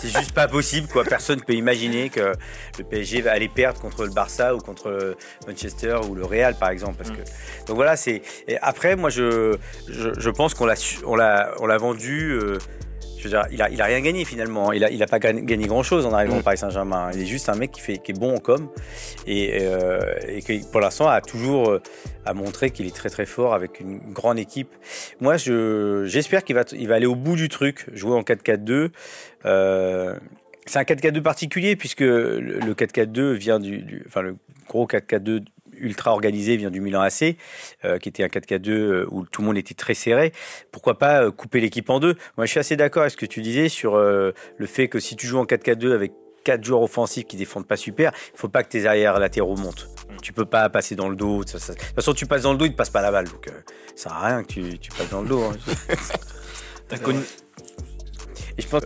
[0.00, 1.04] C'est juste pas possible, quoi.
[1.04, 2.32] Personne peut imaginer que
[2.78, 6.54] le PSG va aller perdre contre le Barça ou contre le Manchester ou le Real,
[6.58, 6.96] par exemple.
[6.98, 7.22] Parce que...
[7.66, 8.22] Donc voilà, c'est.
[8.62, 9.56] Après, moi, je,
[9.88, 10.74] je, je pense qu'on l'a
[11.06, 12.32] on l'a on l'a vendu.
[12.32, 12.58] euh,
[13.18, 14.72] je veux dire, il a, il a rien gagné finalement.
[14.72, 16.38] Il a, il a pas gagné grand chose en arrivant Mm.
[16.40, 17.10] au Paris Saint-Germain.
[17.14, 18.68] Il est juste un mec qui fait, qui est bon en com
[19.26, 21.82] et, euh, et qui pour l'instant a toujours euh,
[22.26, 24.68] a montré qu'il est très très fort avec une grande équipe.
[25.20, 28.90] Moi, je, j'espère qu'il va, il va aller au bout du truc, jouer en 4-4-2.
[29.46, 30.14] Euh,
[30.66, 34.36] c'est un 4-4-2 particulier puisque le le 4-4-2 vient du, du- enfin le
[34.68, 35.42] gros 4-4-2
[35.78, 37.36] ultra organisé vient du Milan AC,
[37.84, 40.32] euh, qui était un 4-4-2 euh, où tout le monde était très serré.
[40.72, 42.14] Pourquoi pas euh, couper l'équipe en deux?
[42.36, 44.32] Moi, je suis assez d'accord avec ce que tu disais sur le
[44.66, 46.12] fait que si tu joues en 4-4-2 avec
[46.44, 49.88] quatre joueurs offensifs qui défendent pas super, il faut pas que tes arrières latéraux montent.
[50.22, 51.42] Tu peux pas passer dans le dos.
[51.46, 53.10] ça- ça- De toute façon, tu passes dans le dos, il te passe pas la
[53.10, 53.26] balle.
[53.28, 53.48] Donc,
[53.96, 55.42] ça sert à rien que tu, tu passes dans le dos.
[55.42, 55.56] hein.
[56.88, 57.18] T'as connu...
[58.58, 58.82] Et je pense,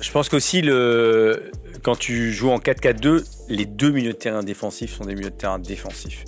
[0.00, 1.50] je pense qu'aussi, le,
[1.82, 5.36] quand tu joues en 4-4-2, les deux milieux de terrain défensifs sont des milieux de
[5.36, 6.24] terrain défensifs.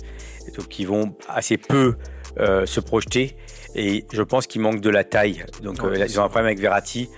[0.47, 1.95] Et donc, ils vont assez peu
[2.39, 3.35] euh, se projeter.
[3.73, 5.45] Et je pense qu'il manque de la taille.
[5.63, 7.09] Donc, Ouais, euh, ils ont un problème avec Verratti,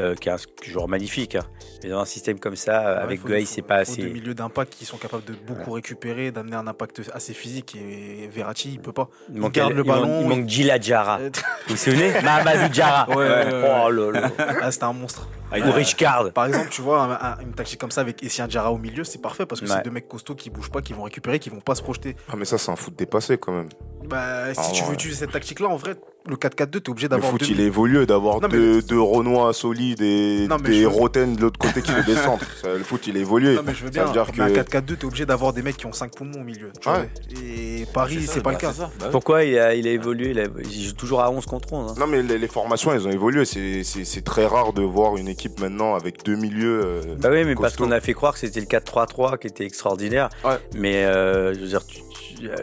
[0.00, 1.34] euh, qui est un joueur magnifique.
[1.34, 1.44] hein.
[1.82, 4.10] Mais dans un système comme ça, euh, Ouais, avec Gueye, c'est pas faut des assez.
[4.12, 7.76] milieux d'impact qui sont capables de beaucoup récupérer, d'amener un impact assez physique.
[7.76, 9.08] Et Verratti, il peut pas.
[9.32, 10.74] Il manque, garde le il manque- ballon, il il- manque Gila.
[11.20, 11.30] Euh,
[11.66, 12.12] Vous vous souvenez?
[12.22, 13.08] Mahamadou Diarra.
[13.10, 13.82] Ouais, ouais, ouais.
[13.84, 14.30] Oh là là.
[14.62, 15.28] ah, C'était un monstre.
[15.54, 16.32] Ou Richcard.
[16.32, 19.04] Par exemple, tu vois, un- un- une tactique comme ça avec Essien Diarra au milieu,
[19.04, 19.72] c'est parfait parce que Ouais.
[19.76, 22.16] c'est deux mecs costauds qui bougent pas, qui vont récupérer, qui vont pas se projeter.
[22.30, 23.68] Ah, mais ça, c'est un foot dépassé quand même.
[24.08, 25.94] Bah, si Ah, tu veux utiliser cette tactique-là, en vrai,
[26.28, 28.82] le 4-4-2, t'es obligé Le d'avoir foot, deux il est évolué d'avoir Non, mais deux,
[28.82, 32.44] deux Renois solides et Non, des Roten de l'autre côté qui fait des centres.
[32.64, 33.54] Le foot, il est évolué.
[33.56, 35.52] Non mais je veux Ça bien, veut dire mais un que- 4-4-2, t'es obligé d'avoir
[35.52, 36.70] des mecs qui ont 5 poumons au milieu.
[36.80, 36.94] tu Ouais.
[36.94, 37.42] vois.
[37.42, 38.72] Et Paris, c'est pas bah, le cas.
[38.72, 38.90] c'est ça.
[39.00, 39.08] Bah.
[39.10, 41.90] Pourquoi il a, il a évolué il, a- il joue toujours à 11 contre 11.
[41.90, 41.94] hein.
[41.98, 43.44] Non, mais les, les formations, elles ont évolué.
[43.44, 46.80] C'est- très rare de voir une équipe maintenant avec deux milieux.
[46.84, 49.64] euh, Bah oui, mais parce qu'on a fait croire que c'était le 4-3-3 qui était
[49.64, 50.28] extraordinaire.
[50.44, 50.58] Ouais.
[50.76, 51.98] Mais euh, je veux dire, tu-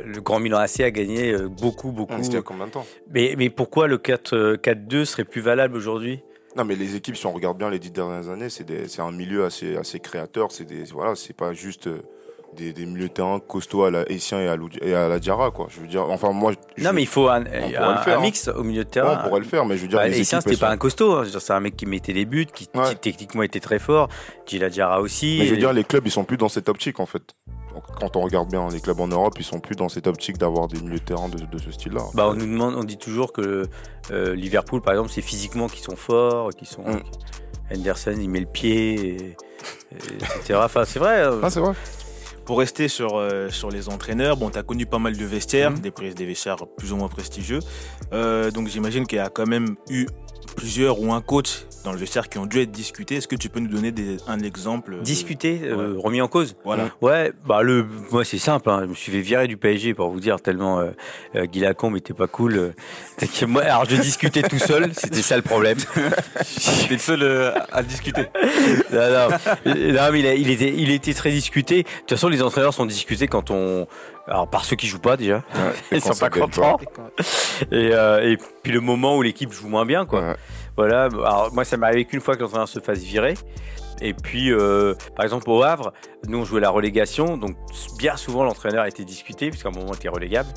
[0.05, 2.13] le Grand Milan AC a gagné euh, beaucoup, beaucoup.
[2.17, 2.85] C'était il y a combien de temps?
[3.11, 6.21] Mais, mais pourquoi le 4, euh, 4-2 serait plus valable aujourd'hui?
[6.57, 9.45] Non, mais les équipes, si on regarde bien les dix dernières années, c'est un milieu
[9.45, 10.51] assez, assez créateur.
[10.51, 12.01] C'est voilà, c'est pas juste euh,
[12.57, 15.19] des, des milieux de terrain costauds à la Essien et à, Lou- et à la
[15.19, 15.67] Diarra, quoi.
[15.69, 16.53] Je veux dire, enfin, moi.
[16.75, 18.21] je- Non, mais il faut un, pourrait un- le faire, un hein.
[18.23, 19.19] mix au milieu de Ouais, terrain.
[19.23, 20.77] on pourrait le faire, mais je veux dire, Bah, les Essien, c'était pas sont- un
[20.77, 21.13] costaud.
[21.17, 21.25] hein.
[21.39, 22.89] C'est un mec qui mettait des buts, qui, Ouais.
[22.89, 24.09] qui techniquement était très fort.
[24.47, 25.37] Gila Diarra aussi.
[25.39, 27.21] Mais je veux Et- dire, les clubs, ils sont plus dans cette optique, en fait.
[27.87, 30.37] Donc, Quand on regarde bien les clubs en Europe, ils sont plus dans cette optique
[30.37, 32.01] d'avoir des milieux de terrain de, de ce style-là.
[32.13, 33.67] Bah, on nous demande, on dit toujours que
[34.11, 36.83] euh, Liverpool, par exemple, c'est physiquement qu'ils sont forts, qu'ils sont.
[36.83, 37.01] Mm.
[37.73, 39.15] Henderson, il met le pied, et-
[39.91, 40.59] et- etc.
[40.63, 41.19] Enfin, c'est vrai.
[41.19, 41.73] euh, Ah, c'est vrai.
[42.45, 45.69] Pour rester sur, euh, sur les entraîneurs, bon, tu as connu pas mal de vestiaires,
[45.71, 45.79] Mhm.
[45.79, 47.59] des, prises des vestiaires plus ou moins prestigieux.
[48.11, 50.07] Euh, donc j'imagine qu'il y a quand même eu
[50.55, 53.15] plusieurs ou un coach dans le vestiaire qui ont dû être discutés.
[53.15, 56.55] Est-ce que tu peux nous donner des, un exemple de- discuté, euh, remis en cause.
[56.65, 56.89] Voilà.
[57.01, 58.69] Ouais, bah le, moi c'est simple.
[58.69, 60.89] Hein, je me suis fait virer du PSG pour vous dire tellement euh,
[61.35, 62.57] euh, Guy Lacombe était pas cool.
[62.57, 62.69] euh,
[63.17, 65.77] c'est que moi, alors je discutais tout seul, c'était ça le problème.
[65.77, 68.23] T'es le seul euh, à le discuter.
[68.91, 71.83] non, non, Euh, non, mais il, a- il était, il était très discuté.
[71.83, 73.87] De toute façon, les entraîneurs sont discutés quand on,
[74.27, 75.43] alors par ceux qui jouent pas déjà,
[75.91, 76.77] Et ils sont pas contents.
[76.81, 77.09] Et quand-
[77.71, 80.21] Et, euh, et puis le moment où l'équipe joue moins bien, quoi.
[80.21, 80.35] Ouais.
[80.79, 81.03] Voilà.
[81.05, 83.33] Alors moi, ça m'est arrivé qu'une fois que l'entraîneur se fasse virer.
[84.01, 85.91] Et puis, euh, par exemple, au Havre,
[86.27, 87.35] nous, on jouait la relégation.
[87.35, 87.57] Donc,
[87.97, 90.47] bien souvent, l'entraîneur était discuté, puisqu'à un moment, il était relégable.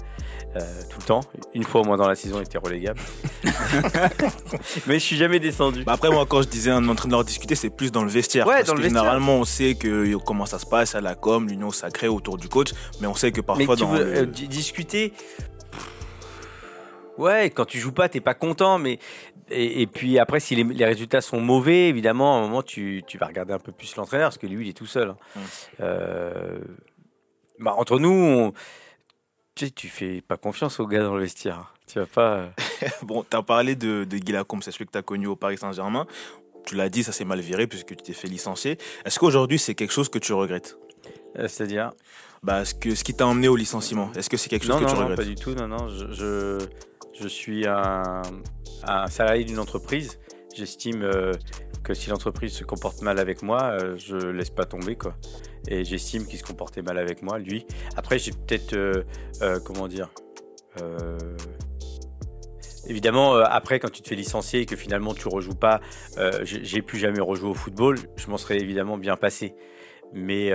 [0.55, 1.21] euh, tout le temps.
[1.55, 3.01] Une fois au moins dans la saison, il était relégable.
[4.87, 5.83] Mais je suis jamais descendu.
[5.83, 8.47] Bah après, moi, quand je disais un entraîneur discuter, c'est plus dans le vestiaire.
[8.47, 9.03] Ouais, parce dans le que vestiaire.
[9.03, 12.49] généralement, on sait que, comment ça se passe à la com, l'union sacrée autour du
[12.49, 12.69] coach,
[13.01, 15.15] mais on sait que parfois dans veux, le- euh, di- discuter.
[17.19, 18.99] Ouais, quand tu joues pas, t'es pas content, mais
[19.53, 23.03] et, et puis après, si les, les résultats sont mauvais, évidemment, à un moment, tu,
[23.07, 25.11] tu vas regarder un peu plus l'entraîneur, parce que lui, il est tout seul.
[25.11, 25.17] hein.
[25.37, 25.41] Mm.
[25.81, 26.59] Euh,
[27.59, 28.53] bah, entre nous, on-
[29.55, 31.59] tu sais, tu fais pas confiance aux gars dans le vestiaire.
[31.59, 31.67] hein.
[31.87, 32.35] Tu vas pas.
[32.37, 32.49] euh,
[33.03, 36.07] Bon, t'as parlé de, de Guy Lacombe, c'est celui que t'as connu au Paris Saint-Germain.
[36.65, 38.79] Tu l'as dit, ça s'est mal viré puisque tu t'es fait licencier.
[39.05, 40.79] Est-ce qu'aujourd'hui, c'est quelque chose que tu regrettes?
[41.39, 41.91] Euh, C'est-à-dire?
[42.43, 44.79] Bah, ce, que, ce qui t'a emmené au licenciement, est-ce que c'est quelque chose Non,
[44.79, 45.17] que non, tu non, regrettes?
[45.19, 45.55] pas du tout.
[45.55, 45.89] Non, non.
[45.89, 46.59] Je, je,
[47.21, 48.23] je suis un,
[49.09, 50.19] salarié d'une entreprise.
[50.55, 51.33] J'estime euh,
[51.83, 55.15] que si l'entreprise se comporte mal avec moi, euh, je laisse pas tomber, quoi.
[55.69, 57.67] Et j'estime qu'il se comportait mal avec moi, lui.
[57.97, 59.05] Après, j'ai peut-être, euh,
[59.43, 60.11] euh, comment dire,
[62.89, 65.81] Évidemment, après, quand tu te fais licencier et que finalement tu rejoues pas,
[66.43, 69.55] j'ai plus jamais rejoué au football, je m'en serais évidemment bien passé.
[70.13, 70.51] Mais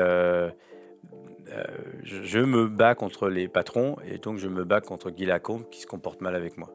[2.04, 5.70] je, je me bats contre les patrons et donc je me bats contre Guy Lacombe
[5.70, 6.70] qui se comporte mal avec moi.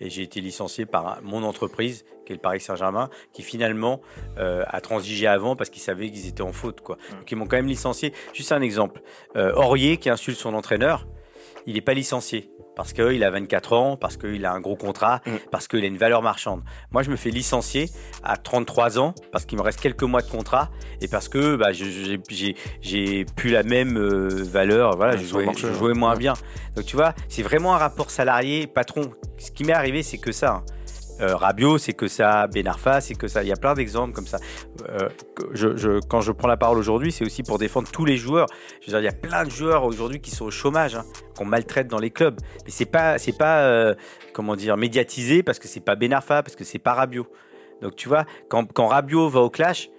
[0.00, 4.00] Et j'ai été licencié par mon entreprise, qui est le Paris Saint-Germain, qui finalement
[4.38, 6.80] euh, a transigé avant parce qu'ils savaient qu'ils étaient en faute.
[6.80, 6.96] Quoi.
[7.18, 8.12] Donc ils m'ont quand même licencié.
[8.32, 9.02] Juste un exemple.
[9.36, 11.06] Euh, Aurier qui insulte son entraîneur,
[11.66, 12.50] il n'est pas licencié.
[12.76, 15.30] Parce qu'il a 24 ans, parce qu'il a un gros contrat, Mm.
[15.52, 16.62] parce qu'il a une valeur marchande.
[16.90, 17.88] Moi, je me fais licencier
[18.24, 21.70] à 33 ans, parce qu'il me reste quelques mois de contrat, et parce que bah,
[21.70, 24.96] j'ai- plus la même euh, valeur.
[24.96, 26.18] Voilà, Ouais, je jouais, je moins Ouais.
[26.18, 26.34] bien.
[26.74, 29.10] Donc tu vois, c'est vraiment un rapport salarié-patron.
[29.38, 30.50] Ce qui m'est arrivé, c'est que ça.
[30.54, 30.64] hein.
[31.20, 32.46] Euh, Rabiot, c'est que ça.
[32.48, 33.42] Ben Arfa, c'est que ça.
[33.42, 34.38] Il y a plein d'exemples comme ça.
[34.88, 35.08] Euh,
[35.52, 38.46] je, quand je prends la parole aujourd'hui, c'est aussi pour défendre tous les joueurs.
[38.80, 41.04] Je veux dire, il y a plein de joueurs aujourd'hui qui sont au chômage, hein,
[41.36, 42.38] qu'on maltraite dans les clubs.
[42.64, 43.94] Mais c'est pas, c'est pas, euh,
[44.32, 47.26] comment dire, médiatisé parce que c'est pas Ben Arfa, parce que c'est pas Rabiot.
[47.80, 49.90] Donc tu vois, quand, quand Rabiot va au clash,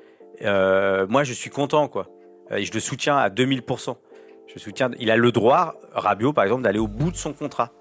[0.41, 2.07] euh, moi je suis content quoi.
[2.51, 3.95] Et je le soutiens à 2000%.
[4.53, 4.91] Je soutiens.
[4.99, 7.71] Il a le droit, Rabiot par exemple, d'aller au bout de son contrat.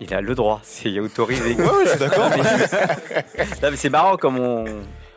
[0.00, 1.54] Il a le droit, c'est autorisé.
[1.54, 2.30] Ouais, ouais, je suis d'accord.
[3.62, 4.64] Non, mais c'est marrant comme on.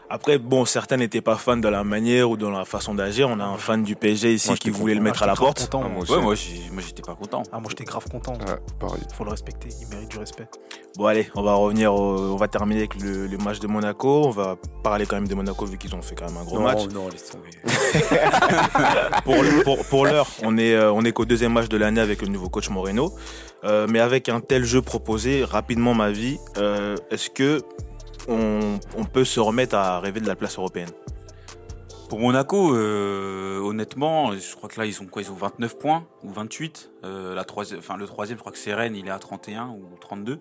[0.09, 3.29] Après, bon, certains n'étaient pas fans de la manière ou de la façon d'agir.
[3.29, 5.61] On a un fan du PSG ici Moi, qui voulait le mettre à la porte.
[5.61, 6.03] content, Ah, moi.
[6.07, 7.41] Ouais, moi, j'étais pas content.
[7.51, 8.33] Ah, moi j'étais grave content.
[8.33, 9.01] Ouais, pareil.
[9.15, 10.45] Faut le respecter, il mérite du respect.
[10.97, 14.25] Bon, allez, on va revenir, au- on va terminer avec le, le match de Monaco.
[14.25, 16.57] On va parler quand même de Monaco vu qu'ils ont fait quand même un gros
[16.59, 16.85] non, match.
[16.93, 17.49] non, laisse tomber.
[19.23, 22.21] Pour, pour, pour l'heure, on est, euh, on est qu'au deuxième match de l'année avec
[22.21, 23.13] le nouveau coach Moreno.
[23.63, 27.61] Euh, mais avec un tel jeu proposé, rapidement ma vie, euh, est-ce que
[28.27, 28.79] on,
[29.11, 30.89] peut se remettre à rêver de la place européenne?
[32.09, 35.21] Pour Monaco, euh, honnêtement, je crois que là, ils ont quoi?
[35.21, 36.91] Ils ont 29 points ou 28.
[37.03, 39.69] Euh, la troisième, enfin, le troisième, je crois que c'est Rennes, il est à 31
[39.69, 40.39] ou 32.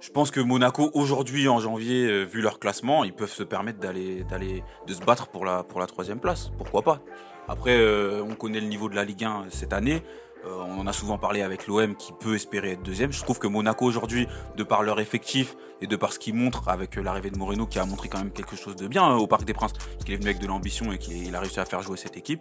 [0.00, 4.24] Je pense que Monaco, aujourd'hui, en janvier, vu leur classement, ils peuvent se permettre d'aller,
[4.24, 6.50] d'aller, de se battre pour la, pour la troisième place.
[6.58, 7.00] Pourquoi pas?
[7.48, 7.76] Après,
[8.20, 10.02] on connaît le niveau de la Ligue 1 cette année.
[10.46, 13.12] Euh, on en a souvent parlé avec l'OM qui peut espérer être deuxième.
[13.12, 16.68] Je trouve que Monaco aujourd'hui, de par leur effectif et de par ce qu'ils montrent
[16.68, 19.16] avec euh, l'arrivée de Moreno qui a montré quand même quelque chose de bien hein,
[19.16, 19.72] au Parc des Princes,
[20.04, 22.16] qu'il est venu avec de l'ambition et qu'il il a réussi à faire jouer cette
[22.16, 22.40] équipe.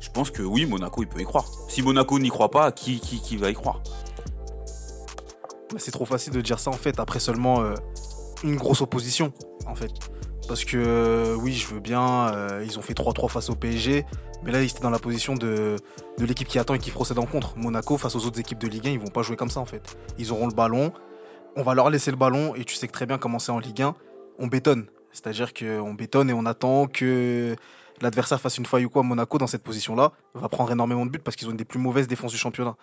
[0.00, 1.44] Je pense que oui, Monaco, il peut y croire.
[1.68, 3.00] Si Monaco n'y croit pas, qui,
[3.36, 3.82] va y croire?
[5.72, 7.74] Mais C'est trop facile de dire ça en fait après seulement euh,
[8.44, 9.32] une grosse opposition
[9.66, 9.92] en fait.
[10.48, 14.04] Parce que euh, oui, je veux bien, euh, ils ont fait 3-3 face au PSG,
[14.42, 15.76] mais là ils étaient dans la position de,
[16.18, 17.56] de l'équipe qui attend et qui procède en contre.
[17.56, 19.64] Monaco face aux autres équipes de Ligue 1, ils vont pas jouer comme ça en
[19.64, 19.96] fait.
[20.18, 20.92] Ils auront le ballon,
[21.56, 23.60] on va leur laisser le ballon et tu sais que très bien comment c'est en
[23.60, 23.94] Ligue 1,
[24.38, 24.86] on bétonne.
[25.12, 27.54] C'est-à-dire qu'on bétonne et on attend que
[28.00, 29.02] l'adversaire fasse une faille ou quoi.
[29.02, 31.78] Monaco dans cette position-là va prendre énormément de buts parce qu'ils ont une des plus
[31.78, 32.74] mauvaises défenses du championnat.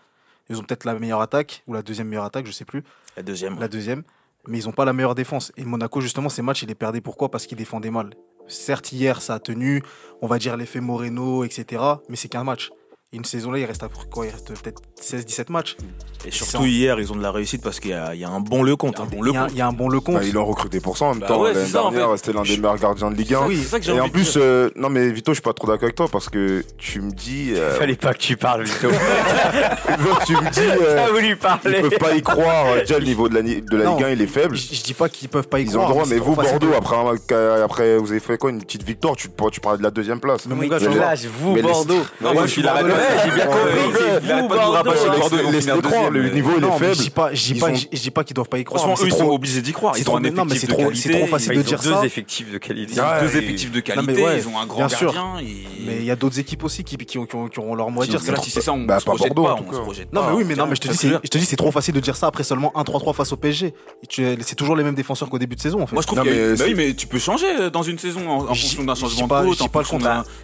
[0.50, 2.84] Ils ont peut-être la meilleure attaque ou la deuxième meilleure attaque, je sais plus
[3.18, 3.60] La deuxième.
[3.60, 4.04] la deuxième,
[4.48, 5.52] mais ils n'ont pas la meilleure défense.
[5.58, 7.30] Et Monaco, justement, ces matchs, il les perdait pourquoi?
[7.30, 8.12] Parce qu'ils défendaient mal.
[8.48, 9.84] Certes, hier, ça a tenu,
[10.22, 11.84] on va dire l'effet Moreno, etc.
[12.10, 12.72] Mais c'est qu'un match.
[13.12, 14.28] Et une saison là, il reste après quoi?
[14.28, 15.78] Il reste peut-être 16-17 matchs.
[16.26, 18.30] Et surtout hier, ils ont de la réussite parce qu'il y, a il y a
[18.30, 19.00] un bon Lecomte.
[19.00, 19.08] hein.
[19.12, 20.16] Il y, a- il y a un bon Lecomte.
[20.18, 21.42] Bah, ils l'ont recruté pour ça en même Bah temps.
[21.42, 22.18] ouais, L'année en dernière, fait.
[22.18, 23.48] c'était l'un des meilleurs gardiens de Ligue 1.
[23.48, 24.42] Oui, C'est ça que j'ai Et en plus, dire.
[24.44, 27.10] euh, non mais Vito, je suis pas trop d'accord avec toi parce que tu me
[27.10, 28.90] dis, euh, Fallait pas que tu parles, Vito.
[30.28, 31.82] tu me dis, euh, T'as voulu ils parler.
[31.82, 32.66] peuvent pas y croire.
[32.68, 33.96] euh, Déjà, le niveau de la, de la Non.
[33.96, 34.56] Ligue 1, il est faible.
[34.56, 35.88] Je, je dis pas qu'ils peuvent pas y Ils ont croire.
[35.88, 38.62] le droit, c'est mais vous, Bordeaux, de- après, un- après, vous avez fait quoi Une
[38.62, 40.46] petite victoire Tu, tu parlais de la deuxième place.
[40.46, 40.78] Mais mon gars,
[41.40, 42.02] vous, Bordeaux.
[42.22, 42.74] Non, moi, je suis Moi,
[43.26, 44.20] j'ai bien compris,
[45.60, 47.12] finir croire, le niveau il est faible.
[47.12, 47.54] pas, je
[48.00, 48.82] dis pas, qu'ils doivent pas y croire.
[48.84, 49.94] Franchement, eux, ils sont trop- obligés d'y croire.
[49.96, 51.00] c'est Ils trop- ont un effectif c'est de trop- qualité.
[51.14, 52.06] c'est trop facile Ils de ont dire deux ça.
[52.06, 53.02] effectifs de qualité.
[53.22, 55.12] Deux effectifs de qualité, ils ont un grand gardien.
[55.86, 57.90] Mais il y a d'autres équipes aussi qui, qui, ont, qui ont- qui auront leur
[57.90, 58.20] mot à Si dire.
[58.44, 59.56] si c'est ça, on Bah, se projette pas,
[60.14, 61.56] Non mais oui mais non mais je te dis c'est dire- je te dis c'est
[61.56, 63.74] trop facile de dire ça après seulement 1-3-3 face au PSG.
[64.10, 65.94] C'est toujours les mêmes défenseurs qu'au début de saison en fait.
[65.96, 68.40] Moi je trouve que mais c'est- oui mais tu peux changer dans une saison en,
[68.48, 69.58] fonction d'un changement de coach,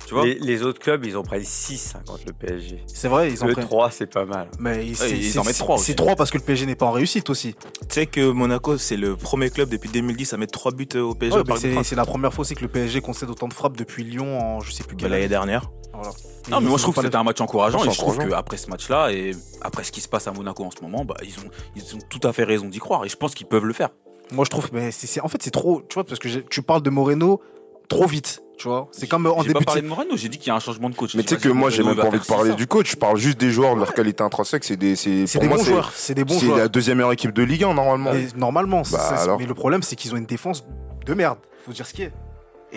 [0.08, 0.26] tu vois.
[0.26, 2.45] Les, les autres clubs, ils ont pris 6 contre le PSG.
[2.88, 3.64] C'est vrai ils ont Le pris.
[3.64, 4.48] 3, c'est pas mal.
[4.60, 5.96] Mais c'est- ils en mettent c'est- trois C'est aussi.
[5.96, 7.54] 3 parce que le PSG n'est pas en réussite aussi.
[7.54, 11.02] Tu sais que Monaco, c'est le premier club depuis 2010 à mettre 3 buts euh,
[11.02, 11.38] au PSG
[11.76, 14.40] Ouais, c'est la première fois aussi que le PSG concède autant de frappes depuis Lyon
[14.40, 15.30] en je sais plus Bah, quelle L'année année.
[15.30, 15.70] dernière.
[15.94, 16.10] Voilà.
[16.50, 18.70] Non, mais moi je trouve que c'était un match encourageant et je trouve qu'après ce
[18.70, 19.32] match-là et
[19.62, 22.00] après ce qui se passe à Monaco en ce moment, bah, ils, ont, ils ont
[22.10, 23.90] tout à fait raison d'y croire et je pense qu'ils peuvent le faire.
[24.32, 24.90] Moi je trouve mais
[25.22, 27.42] en fait c'est trop tu vois parce que tu parles de Moreno
[27.88, 28.88] trop vite tu vois.
[28.94, 30.52] C'est comme euh, en J'ai début pas de parlé de Moreno, j'ai dit qu'il y
[30.52, 31.14] a un changement de coach.
[31.16, 33.18] Mais tu sais que moi j'ai même pas envie de parler du coach, je parle
[33.18, 35.92] juste des joueurs, de leur qualité intrinsèque, c'est des c'est C'est des bons c'est- joueurs,
[35.94, 36.58] c'est des bons C'est joueurs.
[36.60, 38.12] la deuxième meilleure équipe de Ligue 1 normalement.
[38.38, 40.64] Normalement, c'est Bah, mais le problème c'est qu'ils ont une défense
[41.06, 41.38] de merde.
[41.66, 42.14] Faut dire ce qui est.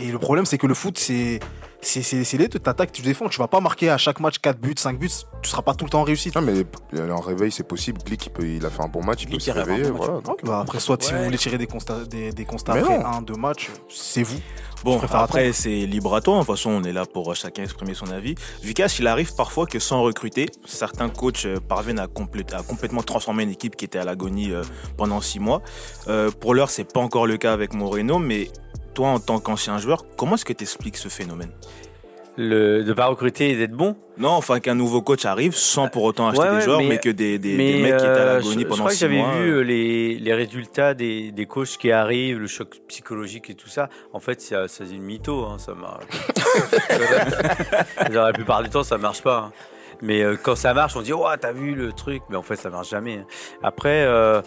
[0.01, 1.41] Et le problème c'est que le foot c'est
[1.81, 2.59] c'est c'est c'est les deux.
[2.59, 3.29] T'attaques, tu défends.
[3.29, 5.09] Tu vas pas marquer à chaque match 4 buts, 5 buts.
[5.43, 6.35] Tu seras pas tout le temps en réussite.
[6.37, 6.65] Ah mais
[7.11, 9.31] en réveil c'est possible, Glick il, peut- il a fait un bon match, il peut
[9.33, 10.07] Glick, se il a fait un réveiller, bon match.
[10.25, 10.37] voilà.
[10.45, 13.07] Bah après, soit si vous voulez tirer des constats, des, des constats Mais après non.
[13.07, 14.39] un, deux matchs, c'est vous.
[14.85, 16.35] Bon, après, c'est libre à toi.
[16.35, 18.37] De toute façon, on est là pour euh, chacun exprimer son avis.
[18.63, 23.03] Vicas, il arrive parfois que sans recruter, certains coachs euh, parviennent à, complé- à complètement
[23.03, 24.63] transformer une équipe qui était à l'agonie euh,
[24.97, 25.63] pendant six mois.
[26.07, 28.51] Euh, pour l'heure, c'est pas encore le cas avec Moreno, mais
[28.95, 31.51] toi, en tant qu'ancien joueur, comment est-ce que tu expliques ce phénomène?
[32.41, 33.97] Le, de pas recruter et d'être bon?
[34.17, 36.99] Non, enfin qu'un nouveau coach arrive sans pour autant acheter Ouais, des joueurs, mais- mais,
[36.99, 38.91] que des, des, mais des mecs qui étaient à euh, l'agonie je, je pendant crois
[38.93, 39.33] que j'avais mois.
[39.41, 43.55] vu euh, euh, les, les résultats des, des coachs qui arrivent, le choc psychologique et
[43.55, 43.89] tout ça.
[44.13, 45.47] En fait, ça, ça c'est une mytho.
[45.47, 46.05] Hein, ça marche.
[48.11, 49.49] La plupart du temps, ça marche pas.
[49.49, 49.53] hein.
[50.01, 52.57] Mais euh, quand ça marche, on dit ouais, t'as vu le truc, mais en fait,
[52.57, 53.25] ça marche jamais.
[53.63, 54.41] Après, euh,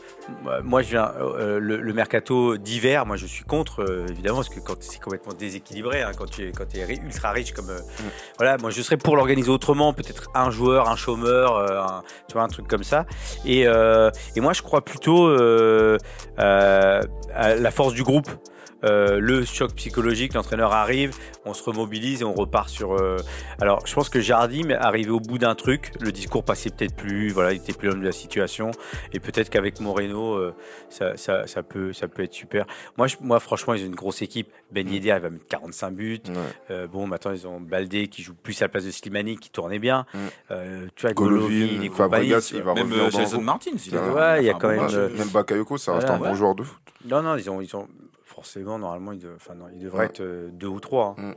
[0.64, 3.06] moi, je viens euh, le, le mercato d'hiver.
[3.06, 6.52] Moi, je suis contre, évidemment, parce que quand c'est complètement déséquilibré, hein, quand tu es
[6.54, 7.80] quand es ultra riche comme euh,
[8.38, 12.44] voilà, moi, je serais pour l'organiser autrement, peut-être un joueur, un chômeur, un- tu vois,
[12.44, 13.06] un truc comme ça.
[13.46, 15.28] Et, et moi, je crois plutôt
[16.38, 17.02] à
[17.56, 18.30] la force du groupe.
[18.84, 21.16] Euh, le choc psychologique, l'entraîneur arrive,
[21.46, 22.94] on se remobilise et on repart sur.
[22.94, 23.18] euh,
[23.60, 25.92] Alors, je pense que Jardim est arrivé au bout d'un truc.
[26.00, 28.72] Le discours passait peut-être plus, voilà, il était plus l'homme de la situation.
[29.14, 30.54] Et peut-être qu'avec Moreno, euh,
[30.90, 32.66] ça, ça, ça peut, ça peut être super.
[32.98, 34.50] Moi, je- moi, franchement, ils ont une grosse équipe.
[34.72, 36.20] Ben Yedder, il va mettre 45 buts.
[36.28, 36.34] Ouais.
[36.72, 39.50] Euh, bon, maintenant, ils ont Baldé qui joue plus à la place de Slimani qui
[39.50, 40.06] tournait bien.
[40.14, 40.18] Mm.
[40.52, 41.90] Euh, tu vois, Golovin, Golovin, et compagnie,
[42.30, 43.42] Fabregas, il va Même revenir dans.
[43.42, 44.94] Martins, il Ouais, il y a quand bon même, match.
[45.18, 46.80] Même Bakayoko, ça reste un bon joueur de foot.
[47.06, 47.88] Non, non, ils ont, ils ont
[48.42, 50.06] forcément, normalement, ils, de- enfin, non, ils devraient Ouais.
[50.06, 51.16] être euh, deux ou trois.
[51.20, 51.36] hein.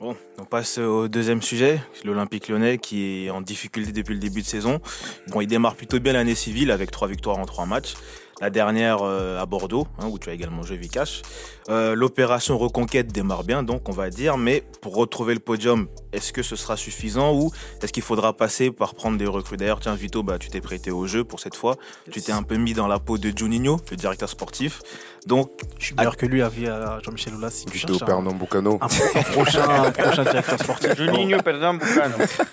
[0.00, 4.42] Bon, on passe au deuxième sujet, l'Olympique lyonnais qui est en difficulté depuis le début
[4.42, 4.80] de saison.
[5.28, 7.94] Bon, il démarre plutôt bien l'année civile avec trois victoires en trois matchs.
[8.40, 11.22] La dernière euh, à Bordeaux, hein, où tu as également joué Vikash.
[11.68, 16.32] Euh, L'opération reconquête démarre bien, donc on va dire, mais pour retrouver le podium, est-ce
[16.32, 19.56] que ce sera suffisant ou est-ce qu'il faudra passer par prendre des recrues?
[19.58, 21.76] D'ailleurs, tiens, Vito, bah, tu t'es prêté au jeu pour cette fois.
[22.10, 24.82] Tu t'es un peu mis dans la peau de Juninho, le directeur sportif.
[25.26, 27.98] Donc, Je suis meilleur que lui à, vie à Jean-Michel Aulas si tu J'étais au
[27.98, 28.78] cherches un, Pernambucano.
[28.78, 28.78] Bucano.
[28.80, 30.90] un pro- un prochain, un prochain directeur sportif.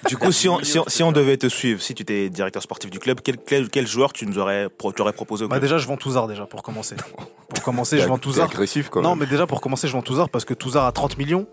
[0.07, 2.61] Du coup, si on, si, on, si on devait te suivre, si tu étais directeur
[2.61, 5.55] sportif du club, quel, quel, quel joueur tu nous aurais, tu aurais proposé au Bah
[5.55, 6.95] club déjà, je vends Touzard déjà pour commencer.
[7.49, 8.49] Pour commencer, je vends Touzard.
[8.49, 11.17] agressif quand Non, mais déjà pour commencer, je vends Touzard parce que Touzard à 30
[11.17, 11.47] millions,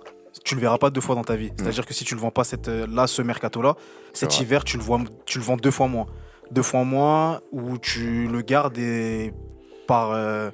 [0.45, 1.51] tu le verras pas deux fois dans ta vie.
[1.57, 3.75] C'est-à-dire que si tu le vends pas cette, euh, là, ce mercato-là,
[4.13, 4.43] cet vrai.
[4.43, 6.07] hiver, tu le, vois, tu le vends deux fois moins.
[6.51, 9.33] Deux fois moins où tu le gardes et
[9.87, 10.51] par, euh,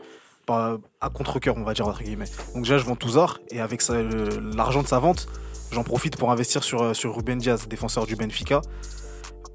[0.47, 2.27] par- à contre-coeur, on va dire, entre guillemets.
[2.55, 3.83] Donc déjà, je vends Touzard et avec
[4.55, 5.29] l'argent de sa vente,
[5.73, 8.61] j'en profite pour investir sur, euh, sur Ruben Diaz, défenseur du Benfica.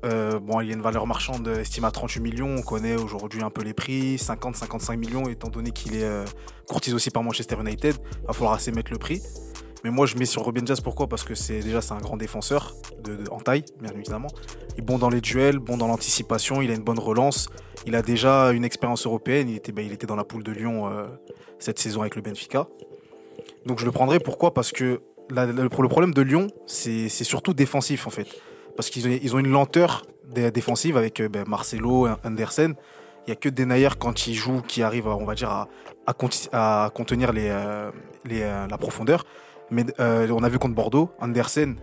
[0.06, 2.56] Euh, bon, il y a une valeur marchande estimée à 38 millions.
[2.58, 6.23] On connaît aujourd'hui un peu les prix, 50-55 millions, étant donné qu'il est euh,
[6.69, 7.95] courtisé aussi par Manchester United.
[8.21, 9.21] Il va falloir assez mettre le prix.
[9.88, 10.82] Mais moi, je mets sur Ruben Diaz.
[10.82, 11.08] Pourquoi?
[11.08, 12.76] Parce que c'est déjà c'est un grand défenseur
[13.32, 14.28] en taille, bien évidemment.
[14.73, 16.62] Il est bon dans les duels, bon dans l'anticipation.
[16.62, 17.47] Il a une bonne relance.
[17.86, 19.47] Il a déjà une expérience européenne.
[19.47, 21.06] Il était, ben, il était dans la poule de Lyon euh,
[21.58, 22.67] cette saison avec le Benfica.
[23.65, 24.19] Donc je le prendrai.
[24.19, 24.54] Pourquoi?
[24.54, 28.28] Parce que le, problème de Lyon, c'est surtout défensif en fait.
[28.76, 32.76] Parce qu'ils ont, ils ont une lenteur dé- défensive avec euh, ben, Marcelo, Andersen.
[33.26, 35.69] Il n'y a que Denayer quand il joue qui arrive, on va dire, à,
[36.06, 37.91] à, contenir euh,
[38.26, 39.23] la profondeur.
[39.71, 41.75] Mais euh, on a vu contre Bordeaux, Andersen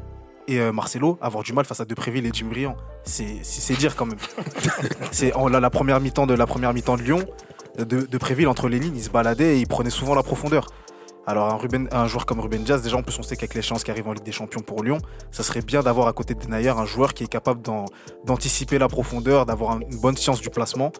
[0.48, 2.76] et euh, Marcelo avoir du mal face à Depréville et Jim Briand.
[3.04, 4.18] C'est dire quand même.
[5.10, 7.24] C'est en- la, la première mi-temps de la première mi-temps de Lyon,
[7.78, 10.66] de, Depréville entre les lignes, il se baladait et il prenait souvent la profondeur.
[11.26, 13.62] Alors un, Ruben, un joueur comme Ruben Diaz, déjà en plus on sait qu'avec les
[13.62, 14.98] chances qui arrivent en Ligue des Champions pour Lyon,
[15.30, 17.62] ça serait bien d'avoir à côté de Denayer un joueur qui est capable
[18.24, 20.92] d'anticiper la profondeur, d'avoir un- une bonne science du placement.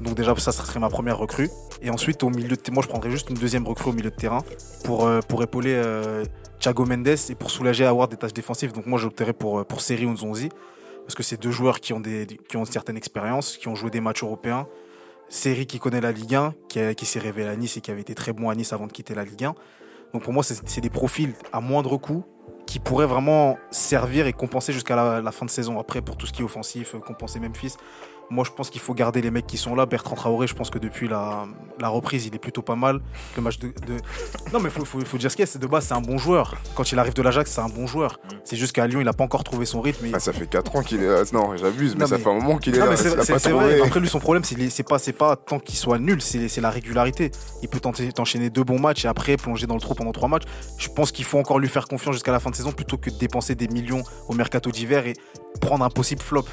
[0.00, 1.50] Donc déjà ça, serait ma première recrue.
[1.82, 4.16] Et ensuite au milieu de moi je prendrais juste une deuxième recrue au milieu de
[4.16, 4.42] terrain
[4.84, 6.24] pour, euh, épauler euh,
[6.60, 8.72] Thiago Mendes et pour soulager Howard des tâches défensives.
[8.72, 10.48] Donc moi j'opterais pour, euh, pour Seri Nzonzi
[11.04, 13.74] parce que c'est deux joueurs qui ont, des, qui ont une certaine expérience, qui ont
[13.74, 14.66] joué des matchs européens.
[15.28, 18.14] Seri qui connaît la Ligue 1, qui, s'est révélé à Nice et qui avait été
[18.14, 19.54] très bon à Nice avant de quitter la Ligue 1.
[20.12, 22.24] Donc pour moi, c'est des profils à moindre coût
[22.66, 25.78] qui pourraient vraiment servir et compenser jusqu'à la, la fin de saison.
[25.78, 27.74] Après, pour tout ce qui est offensif, euh, compenser Memphis.
[28.30, 29.86] Moi, je pense qu'il faut garder les mecs qui sont là.
[29.86, 31.44] Bertrand Traoré, je pense que depuis la,
[31.78, 33.00] la reprise, il est plutôt pas mal.
[33.36, 33.98] Le match de, de-
[34.52, 35.50] Non, mais il faut, faut, faut dire ce qu'il y a.
[35.50, 36.56] C'est de base, c'est un bon joueur.
[36.74, 38.18] Quand il arrive de l'Ajax, c'est un bon joueur.
[38.42, 40.06] C'est juste qu'à Lyon, il n'a pas encore trouvé son rythme.
[40.06, 41.22] et- Ah, ça fait 4 ans qu'il est là.
[41.32, 42.96] Non, j'abuse, mais, ça fait un moment qu'il est non, là.
[42.96, 43.80] c'est vrai.
[43.82, 47.30] Après, lui, son problème, c'est pas, pas tant qu'il soit nul, c'est la régularité.
[47.62, 50.28] Il peut tenter- t'enchaîner deux bons matchs et après plonger dans le trou pendant trois
[50.28, 50.44] matchs.
[50.78, 53.10] Je pense qu'il faut encore lui faire confiance jusqu'à la fin de saison plutôt que
[53.10, 55.14] de dépenser des millions au mercato d'hiver et
[55.60, 56.44] prendre un possible flop.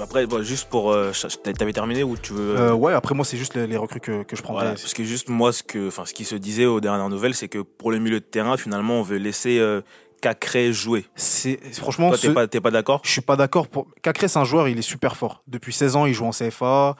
[0.00, 0.92] Après, juste pour.
[0.92, 1.12] euh,
[1.56, 2.58] T'avais terminé ou tu veux.
[2.58, 4.42] Euh, ouais, après, moi, c'est juste les, les recrues que, que je.
[4.42, 7.48] Voilà, parce que juste moi, ce, que, ce qui se disait aux dernières nouvelles, c'est
[7.48, 9.82] que pour le milieu de terrain, finalement, on veut laisser euh,
[10.20, 11.06] Cacré jouer.
[11.16, 13.02] C'est franchement, Toi, t'es pas, d'accord?
[13.04, 13.68] Je suis pas d'accord.
[13.68, 13.86] Pour...
[14.02, 15.42] Cacré, c'est un joueur, il est super fort.
[15.46, 16.96] Depuis 16 ans, il joue en CFA.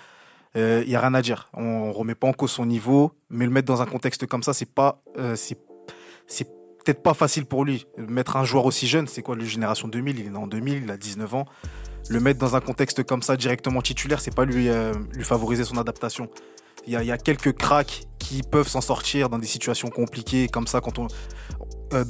[0.56, 1.48] Il y a rien à dire.
[1.54, 4.52] On, remet pas en cause son niveau, mais le mettre dans un contexte comme ça,
[4.52, 5.58] c'est pas, euh, c'est,
[6.84, 7.86] peut-être pas facile pour lui.
[7.96, 10.82] Mettre un joueur aussi jeune, c'est quoi, le génération 2000 Il est né en 2000,
[10.84, 11.46] il a 19 ans.
[12.10, 14.92] Le mettre dans un contexte comme ça, directement titulaire, c'est pas lui, euh,
[15.22, 16.28] favoriser son adaptation.
[16.86, 20.82] Il y a, quelques cracks qui peuvent s'en sortir dans des situations compliquées comme ça
[20.82, 21.08] quand on,
[21.94, 22.04] euh,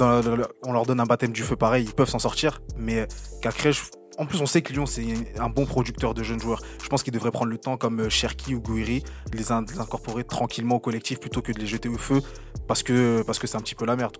[0.66, 2.60] leur donne un baptême du feu pareil, ils peuvent s'en sortir.
[2.76, 3.06] Mais
[3.40, 3.82] Cacré, je-
[4.18, 5.04] en plus, on sait que Lyon, c'est
[5.38, 6.60] un bon producteur de jeunes joueurs.
[6.82, 10.24] Je pense qu'il devrait prendre le temps, comme euh, Cherki ou Gouiri, de les, incorporer
[10.24, 12.20] tranquillement au collectif plutôt que de les jeter au feu
[12.66, 14.16] parce que c'est un petit peu la merde.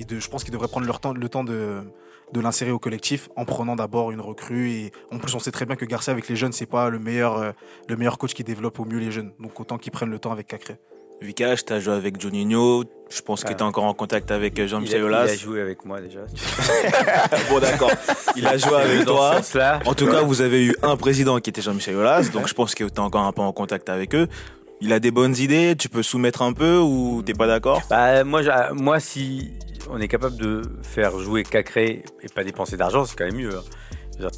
[0.00, 1.82] Et je pense qu'ils devraient prendre leur temps, le temps de,
[2.34, 4.70] de l'insérer au collectif en prenant d'abord une recrue.
[4.72, 6.98] Et en plus, on sait très bien que Garcia, avec les jeunes, c'est pas le
[6.98, 7.52] meilleur, euh,
[7.88, 9.32] le meilleur coach qui développe au mieux les jeunes.
[9.40, 10.76] Donc autant qu'ils prennent le temps avec Cacré.
[11.22, 12.82] Vikash, t'as joué avec Juninho.
[13.08, 13.54] Je pense que Ah.
[13.54, 15.36] t'es encore en contact avec euh, Jean-Michel il a Aulas.
[15.36, 16.20] joué avec moi déjà.
[17.48, 17.90] bon, d'accord.
[18.36, 19.36] Il a joué avec toi.
[19.86, 22.74] En tout cas, vous avez eu un président qui était Jean-Michel Aulas, donc je pense
[22.74, 24.26] que t'es encore un peu en contact avec eux.
[24.80, 27.82] Il a des bonnes idées, tu peux soumettre un peu ou t'es pas d'accord?
[27.88, 29.52] Bah, moi, moi, si
[29.90, 33.56] on est capable de faire jouer Cacré et pas dépenser d'argent, c'est quand même mieux.
[33.56, 33.62] hein.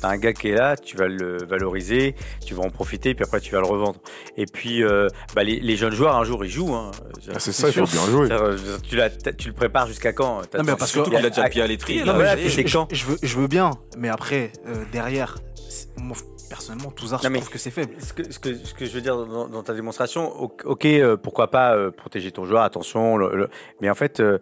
[0.00, 2.14] T'as un gars qui est là, tu vas le valoriser,
[2.46, 4.00] tu vas en profiter, puis après tu vas le revendre.
[4.38, 6.74] Et puis, euh, bah, les, les jeunes joueurs, un jour, ils jouent.
[6.74, 6.92] hein.
[7.34, 8.28] Ah, c'est ça, il faut bien jouer.
[8.28, 11.42] C'est-à-dire, Tu, le prépares jusqu'à quand T'as- Non, mais parce que- Surtout qu'il a déjà
[11.50, 12.00] pied à l'étrier.
[12.90, 15.36] Je, je veux, je veux bien, mais après, euh, derrière,
[16.48, 17.94] personnellement, Touzard, je trouve que c'est faible.
[18.00, 20.32] Ce que, ce, que, ce que je veux dire dans, dans ta démonstration,
[20.64, 24.38] ok, euh, pourquoi pas euh, protéger ton joueur, attention, le- le- mais en fait, euh,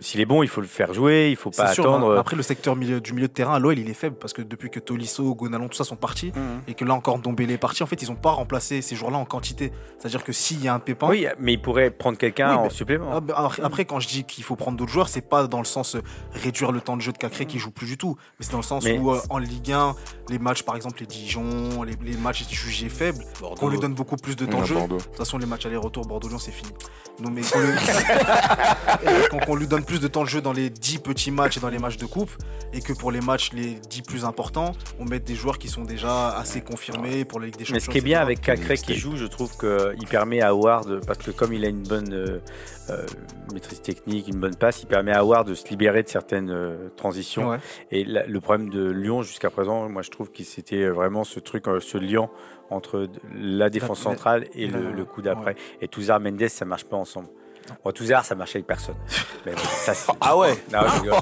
[0.00, 2.12] s'il est bon, il faut le faire jouer, il faut pas sûr, attendre.
[2.12, 2.18] hein.
[2.20, 4.42] Après, le secteur milieu, du milieu de terrain, à l'OL, il est faible parce que
[4.42, 6.60] depuis que Tolisso, Gonalon, tout ça sont partis Mhm.
[6.68, 9.18] et que là encore Dombele est parti, en fait, ils n'ont pas remplacé ces joueurs-là
[9.18, 9.72] en quantité.
[9.98, 11.08] C'est-à-dire que s'il y a un pépin.
[11.08, 13.10] Oui, mais il pourrait prendre quelqu'un Oui, en supplément.
[13.12, 15.64] Ah, bah, après, quand je dis qu'il faut prendre d'autres joueurs, c'est pas dans le
[15.64, 15.96] sens
[16.32, 18.58] réduire le temps de jeu de Cacré qui joue plus du tout, mais c'est dans
[18.58, 19.94] le sens Mais- où en Ligue 1,
[20.28, 23.24] les matchs, par exemple, les Dijon, les, les matchs jugés faibles,
[23.58, 24.74] qu'on lui donne beaucoup plus de temps de jeu.
[24.88, 26.70] De toute façon, les matchs aller-retour Bordeaux-Lyon, c'est fini.
[27.20, 27.72] Non, mais qu'on lui...
[29.30, 31.60] qu'on- qu'on lui donne plus de temps de jeu dans les 10 petits matchs et
[31.60, 32.30] dans les matchs de coupe,
[32.72, 35.84] et que pour les matchs les 10 plus importants, on mette des joueurs qui sont
[35.84, 37.74] déjà assez confirmés pour la Ligue des Champions.
[37.76, 38.22] Mais ce qui est bien etc.
[38.22, 41.68] avec Cacré qui joue, je trouve qu'il permet à Howard, parce que comme il a
[41.68, 42.40] une bonne
[42.90, 43.06] euh, euh,
[43.52, 46.88] maîtrise technique, une bonne passe, il permet à Howard de se libérer de certaines euh,
[46.96, 47.50] transitions.
[47.50, 47.58] Ouais.
[47.90, 51.40] Et la- le problème de Lyon jusqu'à présent, moi je trouve que c'était vraiment ce
[51.40, 52.28] truc, euh, ce lien
[52.70, 55.54] entre la défense centrale et le, le coup d'après.
[55.80, 57.28] Et Touzard Mendes, ça marche pas ensemble.
[57.84, 58.94] Bon, Touzard, ça marche avec personne.
[59.46, 61.20] Mais bon, ça, c'est- Ah ouais non, je rigole.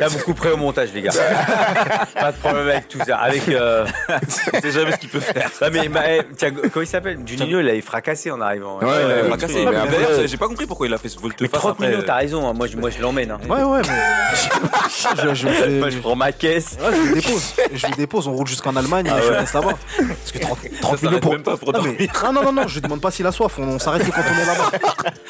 [0.00, 1.12] Là, vous couperez au montage, les gars.
[2.20, 3.22] pas de problème avec Touzard.
[3.22, 3.48] Avec.
[3.48, 3.86] Euh...
[4.28, 5.50] Sait jamais ce qu'il peut faire.
[5.60, 7.18] Non, mais eh, tiens, comment il s'appelle?
[7.26, 8.78] Juninho, il avait fracassé en arrivant.
[8.78, 9.28] Ouais, Ouais, il ouais, avait ouais.
[9.28, 9.64] fracassé.
[9.64, 11.50] Mais Mais après, d'ailleurs, euh, j'ai pas compris pourquoi il a fait ce Mais volte-face
[11.60, 11.88] 30 après.
[11.88, 12.52] millions, t'as raison, hein.
[12.54, 13.30] moi, je, moi je l'emmène.
[13.30, 13.38] Hein.
[13.48, 14.34] Ouais, ouais, mais.
[14.34, 16.76] je, je, je- Moi je prends ma caisse.
[16.80, 17.54] Ouais, je le dépose.
[17.72, 19.72] Je le dépose, on roule jusqu'en Allemagne Ah et je laisse là-bas.
[19.96, 21.32] Parce que 30, 30 Ça millions pour.
[21.32, 22.32] même pas pour non, mais- dormir.
[22.32, 24.42] non, non, non, je demande pas s'il a soif, on, on s'arrête que quand on
[24.42, 24.70] est là-bas.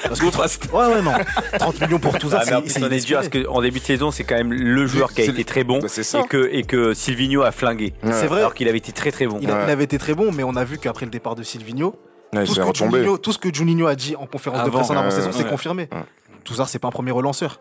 [0.08, 0.24] Parce que-
[0.72, 1.12] Ouais, ouais, non.
[1.58, 2.74] 30 millions pour tout ça, Ah, mais en c'est.
[2.80, 5.22] plus, on est dur parce qu'en début de saison, c'est quand même le joueur qui
[5.22, 6.20] a C'est- été très bon Bah, c'est ça.
[6.20, 7.94] et que, et que Silvino a flingué.
[8.02, 8.12] Ouais.
[8.12, 8.40] C'est vrai.
[8.40, 9.38] Alors qu'il avait été très très bon.
[9.40, 9.64] Il, a- Ouais.
[9.66, 11.94] il avait été très bon, mais on a vu qu'après le départ de Silvino,
[12.32, 12.74] Ouais, tout, ce que.
[12.74, 15.44] Juninho, tout ce que Juninho a dit en conférence de presse en euh, avant-saison, c'est
[15.44, 15.50] ouais.
[15.50, 15.88] confirmé.
[15.92, 15.98] Ouais.
[16.42, 17.60] Touzard, c'est pas un premier relanceur.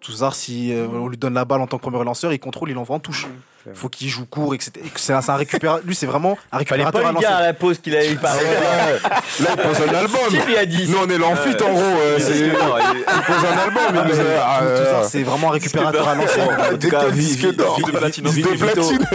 [0.00, 2.70] Touzard, si euh, on lui donne la balle en tant que premier relanceur, il contrôle,
[2.70, 3.26] il envoie en touche.
[3.72, 4.72] Faut qu'il joue court, etc.
[4.96, 5.84] C'est un, récupérateur.
[5.86, 8.42] Lui, c'est vraiment un Fallait récupérateur pas à lui la pause qu'il avait parlé.
[9.40, 10.20] Là, il pose un album.
[10.28, 11.80] Qui lui a dit Nous, on est l'amphite, en gros.
[11.80, 13.82] euh, c'est- Il pose un album.
[13.96, 16.48] ah, ça, euh, c'est vraiment un récupérateur à l'ancienne.
[16.78, 17.78] Des disques d'or.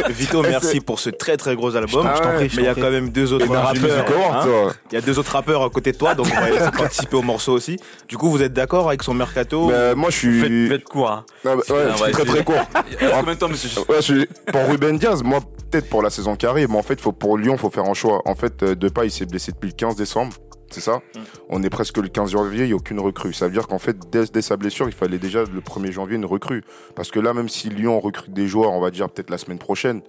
[0.10, 2.08] Vito, merci pour ce très très gros album.
[2.10, 2.36] Ah Je t'en ouais.
[2.36, 4.34] prie, je Mais il y a quand même deux autres rappeurs.
[4.34, 4.74] Hein.
[4.92, 7.16] Il y a deux autres rappeurs à côté de toi, donc on va laisser participer
[7.16, 7.78] au morceau aussi.
[8.08, 10.70] Du coup, vous êtes d'accord avec son mercato Mais moi, je Faites, suis.
[10.70, 11.10] faites court.
[11.12, 11.26] Hein.
[11.46, 12.56] Ah, bah, très très court.
[13.14, 16.36] Combien de temps, monsieur Ouais, je suis- pour Ruben Diaz, moi, peut-être pour la saison
[16.36, 18.22] qui arrive, mais en fait, faut, pour Lyon, il faut faire un choix.
[18.26, 20.34] En fait, euh, Depay, il s'est blessé depuis le 15 décembre,
[20.72, 21.02] c'est ça
[21.50, 23.34] On est presque le 15 janvier, il n'y a aucune recrue.
[23.34, 26.16] Ça veut dire qu'en fait, dès, dès sa blessure, il fallait déjà le 1er janvier
[26.16, 26.64] une recrue.
[26.96, 29.60] Parce que là, même si Lyon recrute des joueurs, on va dire peut-être la semaine
[29.60, 30.02] prochaine,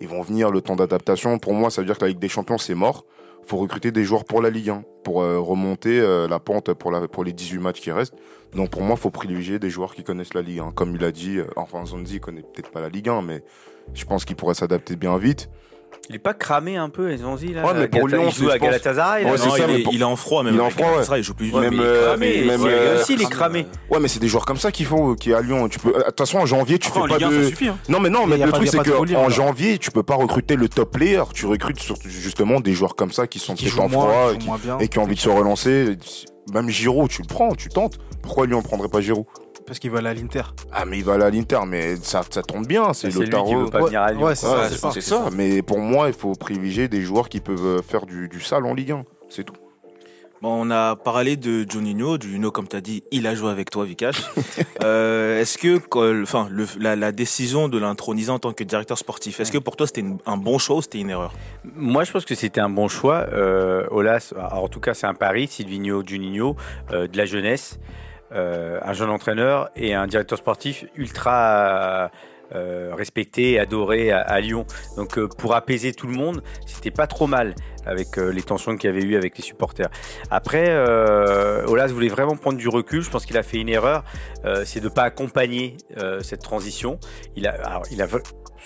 [0.00, 1.38] ils vont venir le temps d'adaptation.
[1.38, 3.04] Pour moi, ça veut dire que la Ligue des Champions, c'est mort.
[3.46, 6.90] faut recruter des joueurs pour la Ligue 1, pour euh, remonter euh, la pente pour,
[6.90, 8.14] la, pour les 18 matchs qui restent.
[8.54, 10.72] Donc pour moi, il faut privilégier des joueurs qui connaissent la Ligue 1.
[10.72, 13.42] Comme il a dit, euh, enfin Zonzi connaît peut-être pas la Ligue 1, mais
[13.94, 15.48] je pense qu'il pourrait s'adapter bien vite.
[16.08, 18.54] Il est pas cramé un peu, Zonzi là Ouais, mais pour Lyon, il joue c'est-
[18.54, 19.22] à Galatasaray.
[19.24, 19.30] là.
[19.30, 20.54] Ouais, Non, c'est ça, il, mais est, pour- il est en froid même.
[20.54, 21.18] Il est en froid, ouais.
[21.18, 21.58] Il joue plus du tout.
[21.60, 23.66] Même, mais il est euh, cramé, même, euh, aussi, il est cramé.
[23.90, 25.68] Ouais, mais c'est des joueurs comme ça qu'il faut, qui est à Lyon.
[25.68, 27.42] Tu peux, de toute façon, en janvier, tu Après, fais pas Ligue 1, de.
[27.44, 27.68] ça suffit.
[27.68, 27.78] hein.
[27.88, 29.28] Non, mais non, Mais le pas- truc, c'est hein.
[29.28, 31.22] janvier, tu peux pas recruter le top player.
[31.32, 34.48] Tu recrutes justement des joueurs comme ça qui sont Qui peut-être en froid qui
[34.80, 35.96] et qui, qui ont envie de se relancer.
[36.52, 37.98] Même Giroud, tu le prends, tu tentes.
[38.22, 39.24] Pourquoi Lyon ne prendrait pas Giroud?
[39.66, 40.42] Parce qu'il va aller à l'Inter.
[40.72, 42.92] Ah, mais il va aller à l'Inter, mais ça, ça tombe bien.
[42.92, 44.22] C'est veut pas Ouais, venir à Lyon.
[44.24, 45.00] ouais, c'est Ouais, ça, ça.
[45.00, 45.28] ça.
[45.32, 48.66] Mais pour moi, il faut privilégier des joueurs qui peuvent euh, faire du, du sale
[48.66, 49.02] en Ligue 1.
[49.28, 49.54] C'est tout.
[50.42, 52.18] Bon, on a parlé de Juninho.
[52.18, 54.22] Juninho, comme tu as dit, il a joué avec toi, Vikash.
[54.82, 58.96] Euh, est-ce que, que- enfin, le- la, la décision de l'introniser en tant que directeur
[58.96, 61.34] sportif, est-ce que pour toi c'était un bon choix ou c'était une erreur?
[61.76, 63.26] Moi, je pense que c'était un bon choix.
[63.30, 65.48] Euh, Olas, en tout cas, c'est un pari.
[65.48, 66.56] Silvino Juninho,
[66.92, 67.88] euh, de la jeunesse, euh,
[68.32, 72.10] un jeune entraîneur et un directeur sportif ultra
[72.54, 74.66] euh, respecté, et adoré à, Lyon.
[74.96, 77.54] Donc, euh, pour apaiser tout le monde, c'était pas trop mal
[77.86, 79.88] avec euh, les tensions qu'il y avait eu avec les supporters.
[80.30, 83.02] Après, euh, Olas voulait vraiment prendre du recul.
[83.02, 84.04] Je pense qu'il a fait une erreur,
[84.44, 86.98] euh, c'est de pas accompagner euh, cette transition.
[87.36, 87.80] Il a,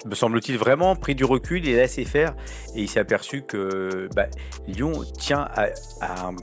[0.06, 2.34] me semble-t-il, vraiment pris du recul et laissé faire
[2.74, 4.26] et il s'est aperçu que bah,
[4.66, 5.66] Lyon tient à,
[6.00, 6.36] à un-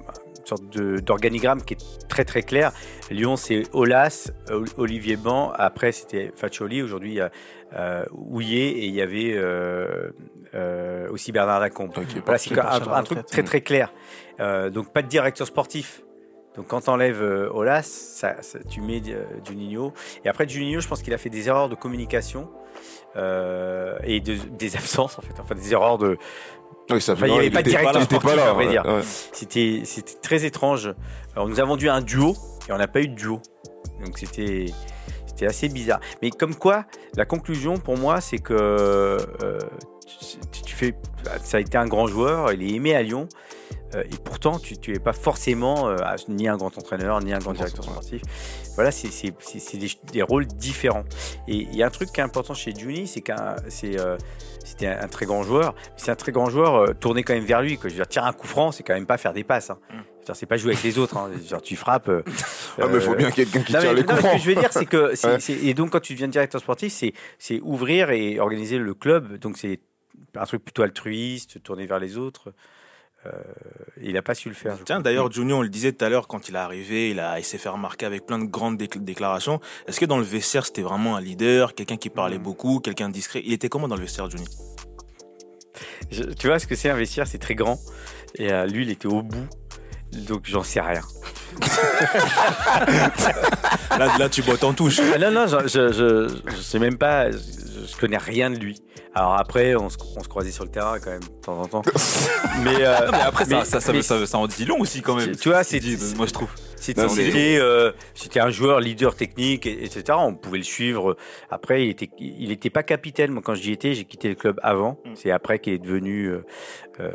[0.48, 2.72] sorte de- d'organigramme qui est très très clair.
[3.10, 7.32] Lyon, c'est Olas, Ol- Olivier Ban, après c'était Faccioli, aujourd'hui il y a
[7.74, 10.12] euh, Houillet et il y avait euh,
[10.54, 11.92] euh, aussi Bernard Lacombe.
[12.26, 13.94] Voilà, c'est un, truc très très clair.
[14.40, 16.02] Donc pas de directeur sportif.
[16.56, 17.22] Donc quand t'enlèves
[17.54, 19.02] Olas, ça, ça- tu mets
[19.48, 19.94] Juninho.
[20.26, 22.50] Et après Juninho, je pense qu'il a fait des erreurs de communication
[23.16, 26.18] euh, et de- des absences en fait, enfin des erreurs de.
[26.90, 28.50] Oui, ça Enfin, il y avait pas de directeur là, il était sportif, pas là,
[28.50, 28.86] à vrai ouais, dire.
[28.86, 29.02] ouais.
[29.32, 30.94] C'était c'était très étrange.
[31.36, 32.36] Alors, on nous a vendu un duo
[32.68, 33.42] et on n'a pas eu de duo.
[34.04, 34.66] Donc c'était
[35.28, 36.00] c'était assez bizarre.
[36.22, 39.18] Mais comme quoi, la conclusion pour moi, c'est que euh,
[40.52, 40.94] tu, tu fais,
[41.44, 43.28] ça a été un grand joueur, il est aimé à Lyon.
[43.96, 45.96] Euh, et pourtant, tu n'es pas forcément euh,
[46.30, 48.22] ni un grand entraîneur, ni un grand directeur sportif.
[48.76, 49.10] Voilà, c'est
[49.78, 51.04] des, des rôles différents.
[51.48, 54.18] Et il y a un truc qui est important chez Juni, c'est qu'un euh,
[54.64, 55.76] c'était un, un très grand joueur.
[55.98, 57.78] C'est un très grand joueur euh, tourné quand même vers lui.
[57.78, 59.72] Que je veux dire, tirer un coup franc, c'est quand même pas faire des passes.
[59.72, 59.80] Hein.
[60.26, 61.18] Dire, C'est pas jouer avec les autres.
[61.18, 61.30] Hein.
[61.64, 62.08] Tu frappes.
[62.10, 62.22] euh,
[62.80, 64.46] Ah, mais il faut bien quelqu'un qui non, tire mais- les coups ce que je
[64.50, 65.68] veux dire, c'est que Ouais.
[65.68, 69.38] et donc quand tu deviens directeur sportif, c'est c'est ouvrir et organiser le club.
[69.40, 69.80] Donc c'est
[70.36, 72.54] un truc plutôt altruiste, tourné vers les autres.
[73.28, 73.30] Euh,
[74.02, 74.78] il n'a pas su le faire.
[74.84, 77.38] Tiens, d'ailleurs, Junior, on le disait tout à l'heure, quand il est arrivé, il, a,
[77.40, 79.60] il s'est fait remarquer avec plein de grandes décl- déclarations.
[79.88, 82.44] Est-ce que dans le vestiaire, c'était vraiment un leader, quelqu'un qui parlait Mm.
[82.44, 83.42] beaucoup, quelqu'un discret?
[83.46, 84.46] Il était comment dans le vestiaire, Juni
[86.10, 87.80] Je- tu vois ce que c'est un vestiaire, c'est très grand.
[88.36, 89.48] Et euh, lui, il était au bout.
[90.28, 91.02] Donc j'en sais rien.
[93.98, 95.00] là, là, tu bottes en touche.
[95.14, 98.58] Ah non, non, je, je, je, je sais même pas, je, je connais rien de
[98.58, 98.82] lui.
[99.14, 101.68] Alors après, on se, on se croisait sur le terrain quand même, de temps en
[101.68, 101.82] temps.
[102.64, 104.80] mais, euh, Non, mais après, ça, mais- ça, ça, mais- ça, ça en dit long
[104.80, 105.36] aussi quand même.
[105.36, 105.82] Tu vois, c'est-
[106.16, 106.50] moi je trouve.
[106.78, 107.92] C'était euh,
[108.38, 110.18] un joueur leader technique, et- etc.
[110.18, 111.16] On pouvait le suivre.
[111.52, 113.32] Après, il était, il était pas capitaine.
[113.32, 114.98] Moi, quand j'y étais, j'ai quitté le club avant.
[115.06, 115.10] Mm.
[115.16, 116.44] C'est après qu'il est devenu euh,
[117.00, 117.12] euh,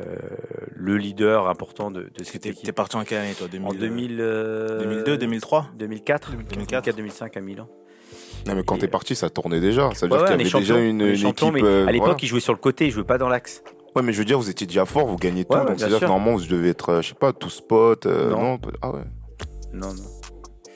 [0.72, 2.74] le leader important de, de cette T'es t'es équipe.
[2.76, 4.35] parti en quelle année, toi 2000, En 2000, euh,
[4.80, 6.54] 2002, 2003 2004, 2004.
[6.54, 7.68] 2004, 2005 à Milan.
[8.46, 9.90] Non, mais quand t'es parti, ça tournait déjà.
[9.94, 11.52] Ça veut Ouais, dire ouais, qu'il y avait déjà une, équipe.
[11.52, 12.18] mais euh, à l'époque, voilà.
[12.22, 13.62] il jouait sur le côté, il jouait pas dans l'axe.
[13.96, 15.56] Ouais, mais je veux dire, vous étiez déjà fort, vous gagnez tout.
[15.56, 18.06] Ouais, donc c'est-à-dire que normalement, vous devez être, euh, je sais pas, tous potes.
[18.06, 18.42] euh, Non.
[18.52, 18.58] non.
[18.82, 19.00] Ah ouais.
[19.72, 20.02] Non, non.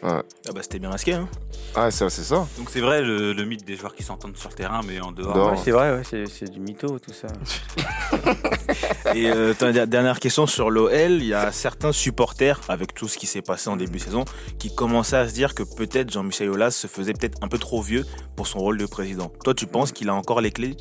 [0.02, 0.22] Ah
[0.54, 1.12] bah c'était bien masqué.
[1.12, 1.28] Hein.
[1.74, 2.46] Ah, ça, c'est ça.
[2.56, 5.12] Donc c'est vrai le, le mythe des joueurs qui s'entendent sur le terrain, mais en
[5.12, 5.34] dehors.
[5.34, 5.52] Dehors.
[5.52, 7.28] Ouais, c'est vrai, ouais, c'est c'est du mytho tout ça.
[9.14, 9.54] Et euh,
[9.86, 13.68] dernière question sur l'OL, il y a certains supporters, avec tout ce qui s'est passé
[13.68, 14.24] en début de saison,
[14.58, 17.82] qui commençaient à se dire que peut-être Jean-Michel Aulas se faisait peut-être un peu trop
[17.82, 18.04] vieux
[18.36, 19.30] pour son rôle de président.
[19.44, 20.76] Toi, tu penses qu'il a encore les clés?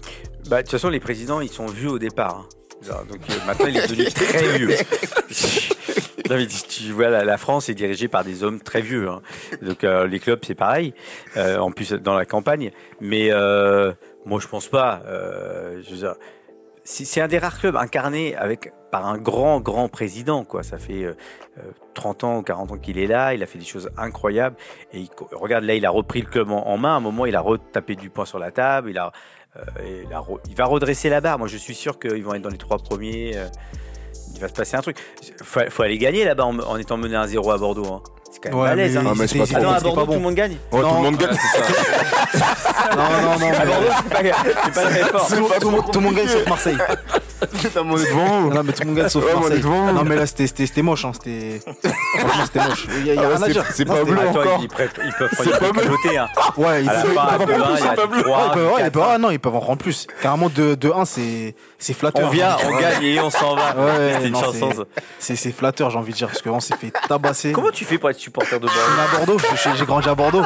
[0.49, 2.45] Bah, de toute façon, les présidents, ils sont vus au départ.
[2.89, 3.03] hein.
[3.09, 4.75] Donc euh, maintenant, il est devenu très vieux.
[6.67, 9.09] Tu- vois, la, France est dirigée par des hommes très vieux.
[9.09, 9.21] hein.
[9.61, 10.93] Donc euh, les clubs, c'est pareil.
[11.37, 12.71] Euh, en plus, dans la campagne.
[13.01, 13.93] Mais euh,
[14.25, 15.01] moi, je pense pas.
[16.83, 20.45] C'est un des rares clubs incarnés avec par un grand, grand président.
[20.63, 21.13] Ça fait euh,
[21.59, 23.33] euh, 30 ans ou 40 ans qu'il est là.
[23.33, 24.55] Il a fait des choses incroyables.
[24.93, 26.93] Et regarde, là, il a repris le club en, main.
[26.93, 28.89] À un moment, il a retapé du poing sur la table.
[28.89, 31.37] Il va redresser la barre.
[31.37, 33.35] Moi, je suis sûr qu'ils vont être dans les trois premiers.
[34.39, 34.97] Il va se passer un truc.
[35.43, 37.85] Faut, faut aller gagner là-bas en, en étant mené à 0 à Bordeaux.
[37.93, 38.01] hein.
[38.31, 38.93] C'est quand même Ouais, balèze.
[38.93, 39.03] mais hein.
[39.09, 40.23] Ah, mais c'est pas Ah non, à Bordeaux, pas tout le bon.
[40.23, 40.51] monde gagne.
[40.71, 40.95] Ouais, tout Non.
[40.97, 41.29] le monde gagne.
[42.95, 43.47] Non, non, non.
[43.47, 44.19] À mais- Bordeaux, c'est pas,
[44.65, 45.27] c'est pas très fort.
[45.27, 46.77] Tout le monde- tout le monde- tout le monde gagne sauf Marseille.
[47.61, 48.41] Putain, mais on est devant.
[48.41, 49.61] Non, mais tout le monde gagne sauf Ouais, Marseille.
[49.63, 51.05] Non, mais là, c'était- c'était c'était moche.
[51.05, 51.11] Hein.
[51.13, 51.61] C'était
[52.19, 52.87] franchement, c'était moche.
[52.99, 53.65] Il y a, il y a Ah ouais, rien à c'est- dire.
[53.73, 54.17] c'est Non, pas bleu.
[54.27, 54.59] Encore.
[54.61, 54.89] ils, peuvent,
[55.37, 56.27] C'est ils piloter, hein.
[56.57, 58.91] Ouais, ils peuvent- 2-1, il y a ils peuvent- du 3, ils peuvent- du ils
[58.91, 59.09] peuvent- 4.
[59.13, 60.07] ah non, ils peuvent en rendre plus.
[60.21, 62.27] Carrément, de, de 1, c'est c'est flatteur.
[62.27, 63.73] On vient, on gagne et on s'en va.
[63.75, 64.69] Ouais, C'était une non, chanson.
[65.17, 67.51] c'est- flatteur, j'ai envie de dire, parce qu'on s'est fait tabasser.
[67.53, 70.43] Comment tu fais pour être supporter de Bordeaux à Bordeaux, j'ai j'ai grandi à Bordeaux.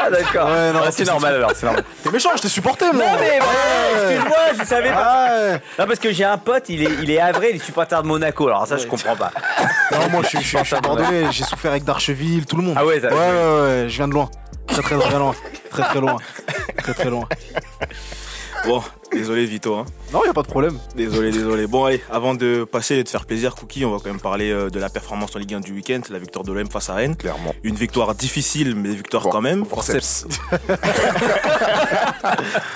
[0.00, 0.48] Ah d'accord.
[0.48, 1.84] Ouais, non, Ah, c'est c'est- normal alors, c'est normal.
[2.02, 3.04] T'es méchant, je t'ai supporté, moi.
[3.04, 5.52] Non mais ouais, excuse-moi, je savais pas.
[5.78, 8.06] Non parce que j'ai un pote, il est, il est avré, il est supporter de
[8.06, 8.46] Monaco.
[8.46, 9.32] Alors ça, je comprends pas.
[9.92, 12.74] Non, moi, je suis- je suis Bordelais, j'ai souffert avec Darcheville, tout le monde.
[12.78, 14.30] Ah ouais, Ouais, ouais, ouais, je viens de loin.
[14.66, 15.34] Très, très, très loin.
[15.70, 16.16] Très, très loin.
[16.78, 17.28] Très, très loin.
[18.66, 18.82] Bon,
[19.12, 19.74] désolé Vito.
[19.76, 19.86] Hein.
[20.12, 20.78] Non, y a pas de problème.
[20.94, 21.66] Désolé, désolé.
[21.66, 24.50] Bon, allez, avant de passer et de faire plaisir, Cookie, on va quand même parler
[24.50, 26.94] euh, de la performance en Ligue 1 du week-end, la victoire de l'OM face à
[26.94, 27.16] Rennes.
[27.16, 27.54] Clairement.
[27.62, 29.64] Une victoire difficile, mais victoire Bon, quand même.
[29.64, 30.26] forceps.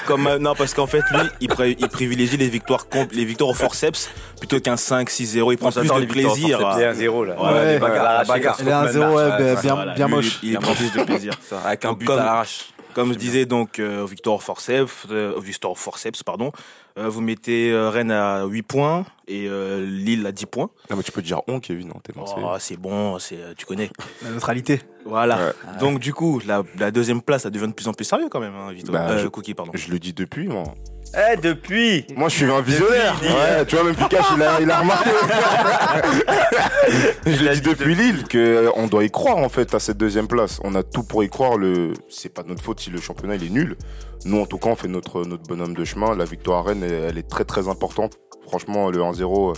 [0.06, 3.24] Comme, euh, non, parce qu'en fait, lui, il, pré- il privilégie les victoires, contre, les
[3.24, 4.08] victoires au forceps
[4.38, 5.52] plutôt qu'un 5-6-0.
[5.52, 6.58] Il prend plus de plaisir.
[6.76, 7.34] C'est un 0 là.
[7.38, 8.56] Voilà, Ouais, les bagarres, la arrachées bagarre.
[8.56, 9.40] comme Elle est à Strootman 0, ouais, marche.
[9.42, 10.38] bah, ça, bien, voilà, bien lui, moche.
[10.42, 11.32] Il, il prend plus de plaisir.
[11.48, 12.66] Ça, avec un Donc, but comme- à l'arrache.
[12.94, 15.40] Comme je disais donc, euh, victoire au forceps, euh,
[15.74, 16.52] forceps, pardon.
[16.98, 20.68] Euh, vous mettez euh, Rennes à 8 points et euh, Lille à 10 points.
[20.90, 22.42] Non, mais tu peux dire on, Kevin, non, t'es Marseillais.
[22.44, 23.90] Oh, c'est bon, c'est, tu connais.
[24.22, 24.80] La neutralité.
[25.06, 25.36] Voilà.
[25.38, 25.78] Ouais.
[25.80, 28.40] Donc du coup, la, la deuxième place, ça devient de plus en plus sérieux quand
[28.40, 28.92] même, hein, Vito.
[28.92, 29.72] Bah, Euh, je- Cookie, pardon.
[29.74, 30.64] Je le dis depuis, moi.
[31.14, 33.20] Eh, depuis Moi, je suis un visionnaire.
[33.22, 35.10] Ouais, tu vois, même Pikachu, il a, il a remarqué.
[37.26, 39.98] je l'ai dit depuis Lille que euh, on doit y croire en fait à cette
[39.98, 40.58] deuxième place.
[40.64, 41.58] On a tout pour y croire.
[41.58, 43.76] Le, c'est pas notre faute si le championnat il est nul.
[44.24, 46.16] Nous, en tout cas, on fait notre notre bonhomme de chemin.
[46.16, 48.14] La victoire à Rennes, elle, elle est très très importante.
[48.48, 49.50] Franchement, le 1-0.
[49.50, 49.52] euh,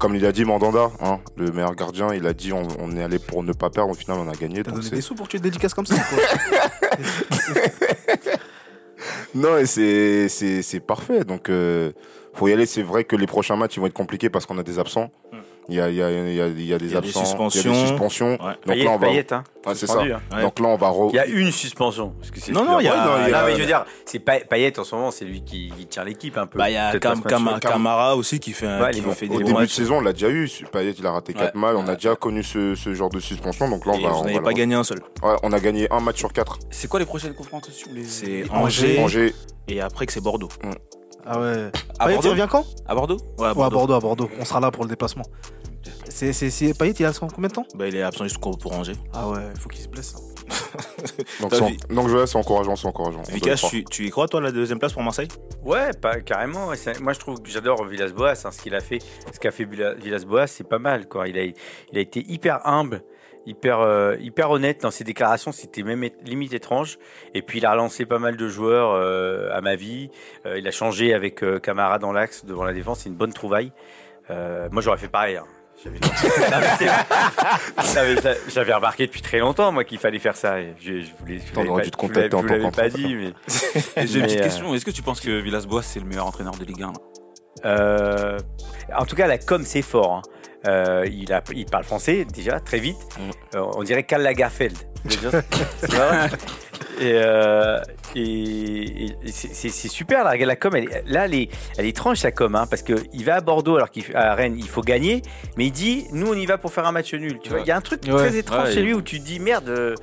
[0.00, 3.02] Comme il a dit Mandanda, hein, le meilleur gardien, il a dit on, on est
[3.04, 3.90] allé pour ne pas perdre.
[3.90, 4.64] Au final, on a gagné.
[4.64, 6.98] T'as donné des sous pour que tu te dédicaces comme ça quoi
[9.34, 11.24] Non, et c'est, parfait.
[11.24, 11.92] Donc, euh,
[12.34, 12.66] faut y aller.
[12.66, 15.10] C'est vrai que les prochains matchs, vont être compliqués parce qu'on a des absents.
[15.70, 16.96] Il y a, il y, a, il y, a, il y a des Il y
[16.96, 17.20] a des absents.
[17.20, 17.72] Il y a suspensions.
[17.72, 18.30] des suspensions.
[18.42, 18.54] Ouais.
[18.66, 19.06] Donc là, on va.
[19.08, 19.44] Hein.
[19.66, 20.16] Ouais, c'est suspendu, ça.
[20.16, 20.36] hein.
[20.36, 20.42] Ouais.
[20.42, 20.88] Donc là, on va.
[20.88, 22.14] re- Il y a une suspension.
[22.18, 23.60] Parce que c'est Non, non, il y a- Ouais, non, il y a- mais je
[23.60, 26.46] veux dire, c'est Pa- Payet en ce moment, c'est lui qui, qui tient l'équipe un
[26.46, 26.58] peu.
[26.58, 27.20] Bah, il y a Cam-
[27.60, 29.72] Camara aussi qui fait, un, Ouais, qui fait Au des début de matchs.
[29.74, 30.48] saison, on l'a déjà eu.
[30.72, 31.60] Payet, il a raté 4 Ouais.
[31.60, 31.76] mal.
[31.76, 33.68] On a déjà connu ce, ce genre de suspension.
[33.68, 34.08] Donc là, on Et va.
[34.10, 35.00] vous on n'avez va pas gagné un seul.
[35.22, 36.58] Ouais, on a gagné un match sur 4.
[36.70, 38.04] C'est quoi les prochaines confrontations les...
[38.04, 39.34] C'est Angers.
[39.68, 40.48] Et après que c'est Bordeaux.
[41.30, 41.70] Ah ouais.
[41.98, 42.64] À Payet, il Bordeaux revient quand?
[42.86, 43.76] À Bordeaux Ouais, à Ouais, à Bordeaux.
[43.76, 44.30] Bordeaux, à Bordeaux.
[44.40, 45.24] On sera là pour le déplacement.
[46.08, 46.72] C'est, c'est, c'est...
[46.76, 47.66] Payet, il a combien de temps?
[47.74, 48.94] Bah, il est absent jusqu'au pour Angers.
[49.12, 50.14] Ah ouais, il faut qu'il se blesse.
[51.40, 52.74] Donc, T'as vu- donc, ouais, c'est encourageant.
[52.74, 53.18] C'est encourageant.
[53.20, 55.28] On doit y Vicas, tu, tu y crois toi la deuxième place pour Marseille?
[55.62, 56.74] Ouais, pas, carrément.
[56.74, 58.32] c'est- Moi, je trouve que j'adore Villas-Boas.
[58.46, 58.98] hein, ce qu'il a fait,
[59.32, 61.06] ce qu'a fait Villa- Villas-Boas, c'est pas mal.
[61.06, 61.28] Quoi.
[61.28, 61.54] Il, a, il
[61.94, 63.02] a été hyper humble,
[63.46, 65.52] hyper, euh, hyper honnête dans ses déclarations.
[65.52, 66.98] C'était même é- limite étrange.
[67.34, 70.10] Et puis, il a relancé pas mal de joueurs euh, à ma vie.
[70.46, 73.00] Euh, il a changé avec euh, Camara dans l'axe devant la défense.
[73.00, 73.72] C'est une bonne trouvaille.
[74.30, 75.36] Euh, moi, j'aurais fait pareil.
[75.36, 75.44] hein.
[78.48, 80.60] J'avais remarqué depuis très longtemps, moi, qu'il fallait faire ça.
[80.60, 82.64] Et je, je voulais, je T'en vous aurais dû te contacter en je vous l'avais
[82.64, 83.32] tant pas dit, mais.
[84.06, 84.74] J'ai une petite euh, question.
[84.74, 86.92] Est-ce que tu penses que Villas-Boas c'est le meilleur entraîneur de Ligue 1 là?
[87.64, 88.38] Euh,
[88.96, 90.16] en tout cas, la com, c'est fort.
[90.16, 90.22] hein.
[90.66, 92.98] Euh, il, a, il parle français déjà très vite.
[93.18, 93.30] Mm.
[93.56, 94.76] Euh, on dirait Karl Lagerfeld.
[97.00, 97.80] Et, euh,
[98.16, 100.74] et, et c'est- super la, la com.
[100.74, 103.36] Elle, est- là, elle est, elle est étrange sa com, hein, parce que il va
[103.36, 105.22] à Bordeaux alors qu'à Rennes il faut gagner,
[105.56, 107.38] mais il dit nous on y va pour faire un match nul.
[107.42, 108.14] Tu vois, il y a un truc Ouais.
[108.14, 109.68] très étrange Ouais, chez lui où tu te dis merde.
[109.68, 109.94] euh,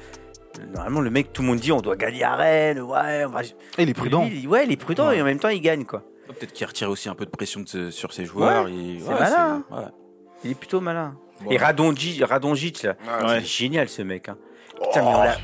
[0.74, 2.80] Normalement, le mec, tout le monde dit on doit gagner à Rennes.
[2.80, 3.44] Ouais, on va...
[3.44, 4.24] Et il est prudent.
[4.26, 5.18] Lui, il- ouais, il est prudent Ouais.
[5.18, 6.02] et en même temps il gagne quoi.
[6.30, 8.64] Peut-être qu'il retire aussi un peu de pression de ce- sur ses joueurs.
[8.66, 9.84] Ouais, et- c'est malin, ouais.
[10.46, 11.18] Il est plutôt malin.
[11.50, 13.40] Et Radonjic, Radonjic là, Ouais.
[13.42, 14.30] c'est génial ce mec.
[14.30, 14.38] Hein.
[14.82, 15.38] Putain, mais on l'a-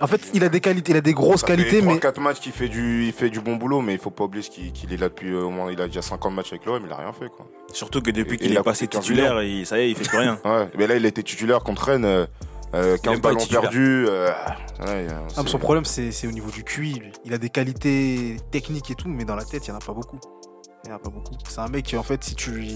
[0.00, 2.52] En fait, il a des qualités, il a des grosses qualités, mais 4 matchs qu'il
[2.52, 4.92] fait du, il fait du bon boulot, mais il faut pas oublier ce qu'il qu'il
[4.92, 6.96] est là depuis euh, au moins, il a déjà 50 matchs avec l'OM, il a
[6.96, 7.46] rien fait quoi.
[7.72, 10.04] Surtout que depuis Et- qu'il et est passé titulaire, il- ça y est, il fait
[10.08, 10.38] plus rien.
[10.44, 12.26] Ouais, mais là il était titulaire contre Rennes, euh,
[12.74, 14.06] euh, 15 aime pas ballons perdus.
[14.08, 14.30] euh,
[14.86, 16.94] ouais, Ah, son problème, c'est c'est au niveau du QI.
[17.00, 17.12] lui.
[17.24, 19.84] Il a des qualités techniques et tout, mais dans la tête, il n'y en a
[19.84, 20.20] pas beaucoup.
[20.84, 21.34] Il n'y en a pas beaucoup.
[21.48, 22.68] C'est un mec qui, en fait, si tu,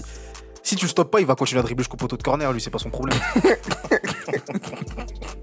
[0.61, 2.51] si tu le stoppes pas, il va continuer à dribbler jusqu'au poteau de corner.
[2.51, 3.17] Lui, c'est pas son problème.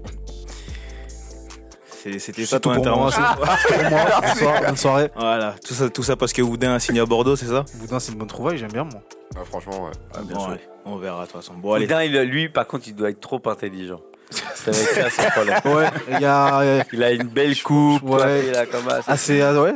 [2.03, 2.79] C'était C'est ça ton moi.
[2.79, 3.21] intervention.
[3.67, 5.11] c'est- Pour moi, bonsoir, bonne soirée.
[5.15, 7.63] Voilà, tout ça, tout ça parce que Houdin a signé à Bordeaux, c'est ça?
[7.75, 9.01] Boudin, c'est une bonne trouvaille, j'aime bien, moi.
[9.35, 9.91] Ah, franchement, ouais.
[10.15, 10.49] Ah, bien bon, sûr.
[10.51, 11.53] ouais, On verra de toute façon.
[11.53, 11.87] Bon, allez.
[12.07, 14.01] Il- lui, par contre, il doit être trop intelligent.
[14.31, 15.65] Ça va être ça.
[15.75, 16.83] Ouais, il y a.
[16.91, 18.51] Il a une belle coupe, Ouais.
[18.71, 19.01] comme ça.
[19.07, 19.41] Ah, c'est.
[19.41, 19.73] ah, ouais.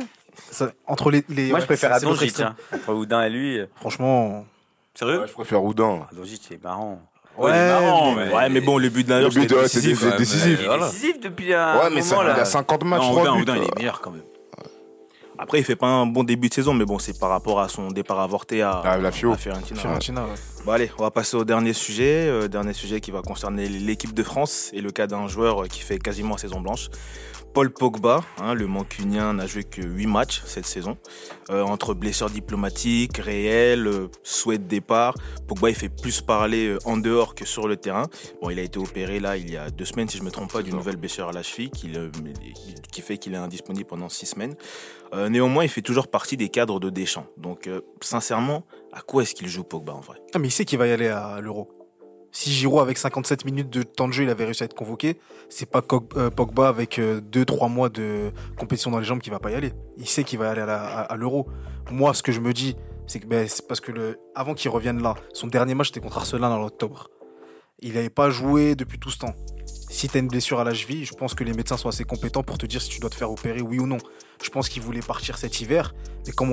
[0.50, 2.54] Ça- entre les, les- Moi, ouais, je préfère hein.
[2.74, 4.44] Entre Houdin et lui, Franchement.
[4.94, 5.20] Sérieux?
[5.20, 6.06] Ouais, je préfère Houdin.
[6.10, 7.00] Radonjic, c'est marrant.
[7.38, 9.42] Ouais, il est marrant, mais- mais- Ouais, mais bon, le but d'un Le jour, but,
[9.42, 9.98] c'était ouais, c'est décisif.
[10.10, 10.58] c'est décisif.
[10.60, 10.86] Il Voilà.
[10.86, 12.42] est décisif depuis un Ouais, mais ça, moment, il là.
[12.42, 13.42] a 50 matchs, Non, 3 Houdin, buts.
[13.42, 14.22] Houdin, il est meilleur quand même.
[15.38, 17.68] Après, il fait pas un bon début de saison, mais bon, c'est par rapport à
[17.68, 19.32] son départ avorté à, Ah, la Fio.
[19.32, 19.78] à Fiorentina.
[19.78, 20.28] Fiorentina, ouais.
[20.64, 22.26] Bon, allez, on va passer au dernier sujet.
[22.26, 25.80] euh, dernier sujet qui va concerner l'équipe de France et le cas d'un joueur qui
[25.82, 26.88] fait quasiment saison blanche.
[27.54, 30.98] Paul Pogba, hein, le Mancunien, n'a joué que 8 matchs cette saison.
[31.48, 35.14] Euh, entre blessures diplomatiques, réelles, euh, souhait de départ,
[35.48, 38.08] Pogba il fait plus parler euh, en dehors que sur le terrain.
[38.42, 40.52] Bon, il a été opéré là il y a deux semaines, si je me trompe
[40.52, 42.10] pas, d'une nouvelle blessure à la cheville qui, le-
[42.92, 44.54] qui fait qu'il est indisponible pendant six semaines.
[45.30, 47.26] Néanmoins, il fait toujours partie des cadres de Deschamps.
[47.38, 47.70] Donc,
[48.02, 50.20] sincèrement, à quoi est-ce qu'il joue Pogba en vrai?
[50.34, 51.68] Ah, mais il sait qu'il va y aller à l'Euro.
[52.38, 55.18] Si Giroud, avec 57 minutes de temps de jeu, il avait réussi à être convoqué,
[55.48, 55.80] c'est pas
[56.18, 59.72] euh, Pogba avec 2-3 mois de compétition dans les jambes qui va pas y aller.
[59.96, 61.46] Il sait qu'il va aller à l'Euro.
[61.90, 62.76] Moi, ce que je me dis,
[63.06, 66.00] c'est que ben, c'est parce que le, avant qu'il revienne là, son dernier match c'était
[66.00, 67.08] contre Arsenal en octobre.
[67.78, 69.34] Il n'avait pas joué depuis tout ce temps.
[69.96, 72.42] Si tu une blessure à la cheville, je pense que les médecins sont assez compétents
[72.42, 73.96] pour te dire si tu dois te faire opérer, oui ou non.
[74.42, 75.94] Je pense qu'il voulait partir cet hiver,
[76.26, 76.50] mais comme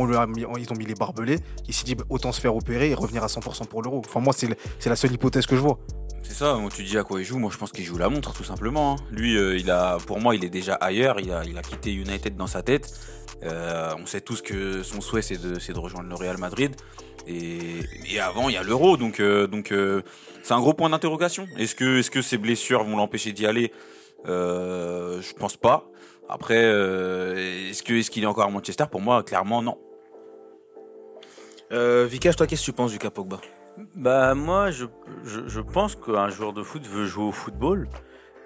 [0.57, 3.21] ils ont mis les barbelés, il s'est dit bah, autant se faire opérer et revenir
[3.21, 4.01] à 100% pour l'euro.
[4.05, 5.77] Enfin, moi, c'est la seule hypothèse que je vois.
[6.23, 8.31] C'est ça, tu dis à quoi il joue, moi je pense qu'il joue la montre
[8.31, 8.93] tout simplement.
[8.93, 9.03] hein.
[9.11, 12.47] Lui, euh, il a, pour moi, il est déjà ailleurs, il a, quitté United dans
[12.47, 12.97] sa tête.
[13.43, 16.77] Euh, on sait tous que son souhait c'est de rejoindre le Real Madrid.
[17.27, 17.79] Et,
[18.11, 20.01] et avant, il y a l'Euro, donc, euh, donc euh,
[20.43, 21.47] c'est un gros point d'interrogation.
[21.57, 23.71] Est-ce que, est-ce que ses blessures vont l'empêcher d'y aller?
[24.27, 25.89] Euh, Je pense pas.
[26.29, 28.85] Après, euh, est-ce que, est-ce qu'il est encore à Manchester?
[28.91, 29.77] Pour moi, clairement, non.
[31.71, 33.39] euh, Vikash, toi, qu'est-ce que tu penses du cas Pogba?
[33.95, 34.85] Bah moi, je,
[35.23, 37.87] je, je pense qu'un joueur de foot veut jouer au football.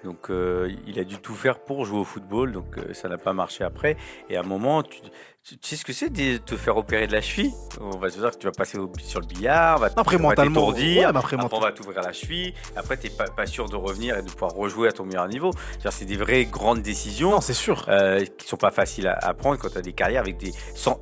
[0.04, 3.18] Donc euh, il a dû tout faire pour jouer au football, donc euh, ça n'a
[3.18, 3.96] pas marché après.
[4.30, 5.00] Et à un moment, tu,
[5.42, 7.52] tu, tu sais ce que c'est de te faire opérer de la cheville?
[7.80, 10.14] On va te dire que tu vas passer au- sur le billard, on va, Après,
[10.16, 13.24] on va mentalement, t'étourdir, ouais, après, après, on va t'ouvrir la cheville, après t'es pas,
[13.24, 15.50] pas sûr de revenir et de pouvoir rejouer à ton meilleur niveau.
[15.90, 17.84] C'est des vraies grandes décisions Non, c'est sûr.
[17.88, 20.52] euh, qui sont pas faciles à, à prendre quand tu as des carrières avec des
[20.76, 21.00] sans,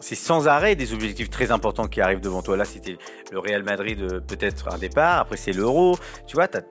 [0.00, 2.56] c'est sans arrêt des objectifs très importants qui arrivent devant toi.
[2.56, 2.96] Là, c'était
[3.30, 5.98] le Real Madrid euh, peut-être un départ, après c'est l'Euro.
[6.26, 6.62] Tu vois, t'as-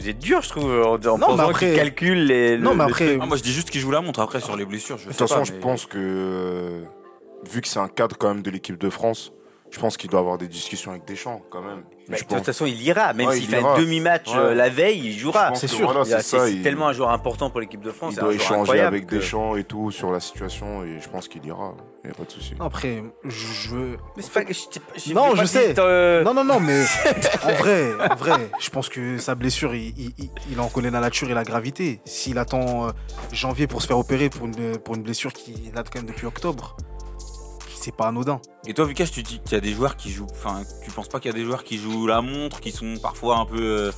[0.00, 1.74] vous êtes dur, je trouve, en, en Non, mais pensant après-
[2.14, 2.56] les.
[2.58, 3.18] Non, le- mais après.
[3.20, 4.20] Ah, moi je dis juste qu'il joue la montre.
[4.20, 6.82] Après, sur les blessures, je De toute façon, pas, je pense que euh,
[7.50, 9.32] vu que c'est un cadre quand même de l'équipe de France,
[9.70, 11.82] je pense qu'il doit avoir des discussions avec Deschamps quand même.
[12.08, 13.74] Bah, de toute façon, il ira, même Ouais, s'il il fait ira.
[13.76, 14.36] un demi-match Ouais.
[14.36, 15.54] euh, la veille, il jouera.
[15.54, 15.92] c'est sûr.
[15.92, 18.14] voilà, C'est il- tellement un joueur important pour l'équipe de France.
[18.16, 21.28] Il un doit échanger avec que- Deschamps et tout sur la situation et je pense
[21.28, 21.74] qu'il ira.
[22.02, 22.54] Il n'y a pas de souci.
[22.58, 23.96] après, je veux.
[24.16, 25.74] Mais c'est pas que je t'ai pas- je Non, je sais.
[25.78, 26.82] euh, Non, non, non, mais
[27.44, 30.90] en vrai, en vrai, je pense que sa blessure, il, il, il- il en connaît
[30.90, 32.00] la nature et la gravité.
[32.06, 32.90] S'il attend euh,
[33.32, 36.26] janvier pour se faire opérer pour une, pour une blessure qui date quand même depuis
[36.26, 36.76] octobre,
[37.80, 38.40] c'est pas anodin.
[38.66, 40.26] Et toi, Vikash, tu dis qu'il y a des joueurs qui jouent.
[40.30, 42.94] Enfin, tu penses pas qu'il y a des joueurs qui jouent la montre, qui sont
[43.02, 43.90] parfois un peu, euh,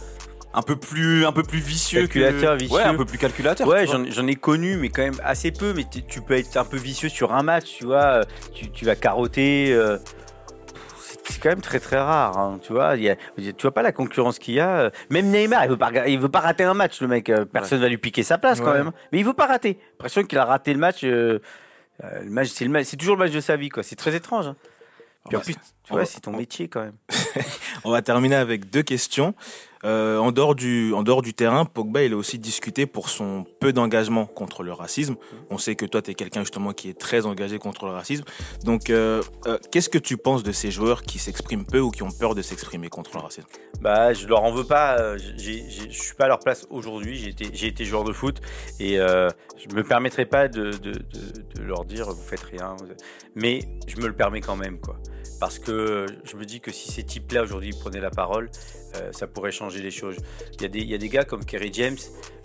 [0.54, 2.76] un peu plus, un peu plus vicieux, que- Calculateur, vicieux.
[2.76, 3.66] Ouais, un peu plus calculateur.
[3.66, 5.72] Ouais, j'en ai connu, mais quand même assez peu.
[5.74, 8.02] Mais tu peux être un peu vicieux sur un match, tu vois.
[8.04, 8.22] euh,
[8.54, 9.72] Tu, tu vas carotter.
[9.72, 9.98] euh,
[10.98, 12.96] c'est- quand même très très rare, hein, tu vois.
[12.96, 14.90] Il y a- tu vois pas la concurrence qu'il y a.
[15.10, 17.32] Même Neymar, il veut pas, il veut pas rater un match, le mec.
[17.52, 18.78] Personne va lui piquer sa place quand Ouais.
[18.78, 18.92] même.
[19.12, 19.78] Mais il veut pas rater.
[19.92, 21.00] L'impression qu'il a raté le match.
[21.04, 21.38] euh,
[22.04, 23.82] euh, le match, c'est le match- c'est toujours le match de sa vie, quoi.
[23.82, 24.46] C'est très étrange.
[24.48, 24.56] hein.
[25.28, 25.54] Puis en Ouais, plus,
[25.84, 26.96] tu on vois, va- c'est ton métier quand même.
[27.84, 29.34] On va terminer avec deux questions.
[29.84, 33.44] Euh, en, dehors du, en dehors du terrain, Pogba, il est aussi discuté pour son
[33.58, 35.16] peu d'engagement contre le racisme.
[35.50, 38.22] On sait que toi, tu es quelqu'un justement qui est très engagé contre le racisme.
[38.62, 42.04] Donc, euh, euh, qu'est-ce que tu penses de ces joueurs qui s'expriment peu ou qui
[42.04, 43.48] ont peur de s'exprimer contre le racisme?
[43.80, 45.16] Bah, je leur en veux pas.
[45.18, 47.16] Je suis pas à leur place aujourd'hui.
[47.16, 48.40] J'ai été, j'ai été joueur de foot
[48.78, 52.76] et euh, je me permettrai pas de, de, de- de leur dire vous faites rien.
[53.34, 54.96] Mais je me le permets quand même, quoi.
[55.42, 58.48] Parce que je me dis que si ces types-là aujourd'hui prenaient la parole,
[58.94, 60.14] euh, ça pourrait changer les choses.
[60.54, 61.96] Il y, a des, gars comme Kerry James,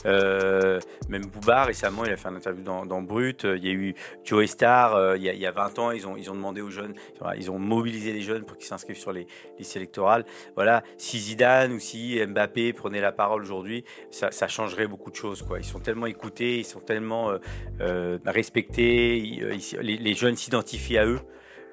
[0.07, 3.43] euh, même Booba récemment, il a fait une interview dans, Brut.
[3.43, 3.93] Il y a eu
[4.23, 6.71] Joe Star, euh, il, y a, il y a 20 ans, ils ont, demandé aux
[6.71, 6.95] jeunes,
[7.37, 9.27] ils ont mobilisé les jeunes pour qu'ils s'inscrivent sur les
[9.59, 10.25] listes électorales.
[10.55, 15.45] Voilà, si Zidane ou si Mbappé prenaient la parole aujourd'hui, ça, changerait beaucoup de choses.
[15.55, 17.31] Ils sont tellement écoutés, ils sont tellement
[18.25, 19.21] respectés,
[19.83, 21.19] les jeunes s'identifient à eux.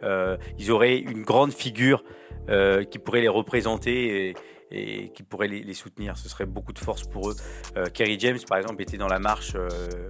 [0.02, 2.04] Euh, ils auraient une grande figure
[2.48, 4.34] euh, qui pourrait les représenter
[4.70, 6.16] et qui pourrait les, les soutenir.
[6.16, 7.36] Ce serait beaucoup de force pour eux.
[7.76, 9.68] Euh, Kerry James, par exemple, était dans la marche euh,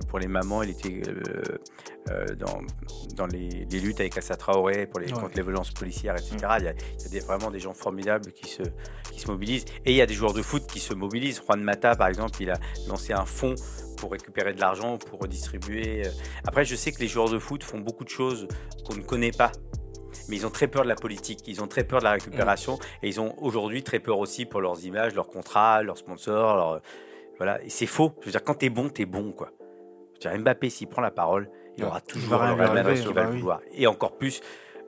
[0.08, 0.62] pour les mamans.
[0.62, 1.02] Il était
[2.10, 2.60] euh, dans,
[3.16, 5.20] dans les, les luttes avec Assa Traoré pour les, Ouais.
[5.20, 6.36] contre les violences policières, etc.
[6.58, 8.62] Il y a, il y a des- vraiment des gens formidables qui se,
[9.12, 9.64] qui se mobilisent.
[9.84, 11.40] Et il y a des joueurs de foot qui se mobilisent.
[11.46, 13.54] Juan Mata, par exemple, il a lancé un fonds
[13.98, 16.02] pour récupérer de l'argent, pour redistribuer.
[16.46, 18.48] Après, je sais que les joueurs de foot font beaucoup de choses
[18.84, 19.52] qu'on ne connaît pas.
[20.28, 22.78] Mais ils ont très peur de la politique, ils ont très peur de la récupération
[23.02, 26.56] et ils ont aujourd'hui très peur aussi pour leurs images, leurs contrats, leurs sponsors.
[26.56, 26.80] leurs-
[27.38, 28.12] Voilà, et c'est faux.
[28.20, 29.50] Je veux dire, quand t'es bon, t'es bon, quoi.
[30.22, 31.90] Je veux dire, Mbappé, s'il prend la parole, il Ouais.
[31.90, 33.60] aura toujours le Real qui va le vouloir.
[33.72, 34.40] Et encore plus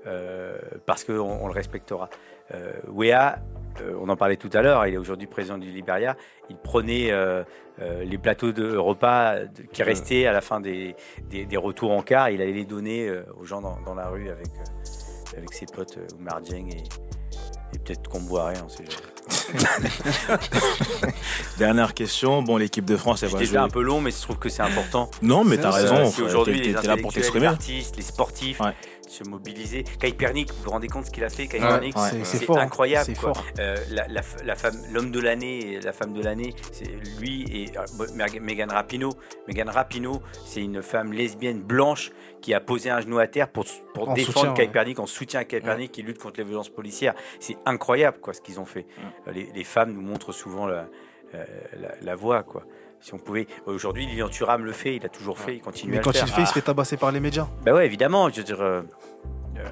[0.07, 0.57] euh,
[0.87, 2.09] parce qu'on on le respectera.
[2.55, 3.41] Euh, Wea,
[3.81, 6.17] euh, on en parlait tout à l'heure, il est aujourd'hui président du Liberia.
[6.49, 7.43] Il prenait euh,
[7.81, 10.95] euh, les plateaux de repas de- qui restaient à la fin des,
[11.29, 12.31] des, des retours en car.
[12.31, 14.85] Il allait les donner euh, aux gens dans, dans la rue avec, euh,
[15.37, 16.85] avec ses potes euh, Oumar Dieng et,
[17.75, 19.03] et peut-être qu'on boirait, on sait jamais.
[21.59, 22.43] Dernière question.
[22.43, 23.59] Bon, l'équipe de France, elle va jouer.
[23.59, 25.11] un peu long, mais je trouve que c'est important.
[25.23, 26.13] Non, mais t'as raison.
[26.25, 27.47] Aujourd'hui les là pour les t'exprimer.
[27.47, 28.73] artistes, les sportifs Ouais.
[29.07, 29.85] Se mobiliser.
[30.01, 31.47] Kaïpernick, vous vous rendez compte ce qu'il a fait,
[31.97, 32.03] Ouais.
[32.15, 32.25] Ouais.
[32.25, 33.45] C'est incroyable, fort.
[33.59, 36.89] Euh, la, la, la femme, l'homme de l'année, la femme de l'année, c'est
[37.21, 37.85] lui et euh,
[38.15, 39.13] Meg- Megan Rapinoe.
[39.49, 42.11] Megan Rapinoe, c'est une femme lesbienne blanche
[42.43, 44.57] qui a posé un genou à terre pour, pour En défendre soutien, ouais.
[44.57, 47.15] Kaïpernick, en soutien à Kaïpernick qui lutte contre les violences policières.
[47.41, 48.87] C'est incroyable, quoi, ce qu'ils ont fait.
[49.29, 50.89] Euh, Les, les femmes nous montrent souvent la,
[51.35, 51.45] euh,
[51.81, 52.65] la, la voie, quoi.
[53.01, 55.99] Si on pouvait, aujourd'hui, Lilian Thuram le fait, il a toujours fait, il continue Mais
[55.99, 56.27] à quand le il faire.
[56.29, 57.47] le fait, il se fait tabasser par les médias.
[57.65, 58.83] Bah ouais, évidemment, je veux dire, euh,
[59.59, 59.69] euh,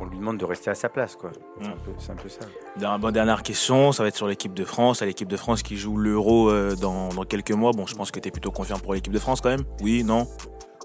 [0.00, 1.30] on lui demande de rester à sa place, quoi.
[1.60, 1.70] C'est Mm.
[1.70, 2.40] un un peu ça.
[2.76, 5.02] Dernière, bon, dernière question, ça va être sur l'équipe de France.
[5.02, 7.72] À l'équipe de France qui joue l'Euro euh, dans, dans quelques mois.
[7.72, 9.64] Bon, je pense que tu es plutôt confiant pour l'équipe de France quand même.
[9.82, 10.26] Oui, non?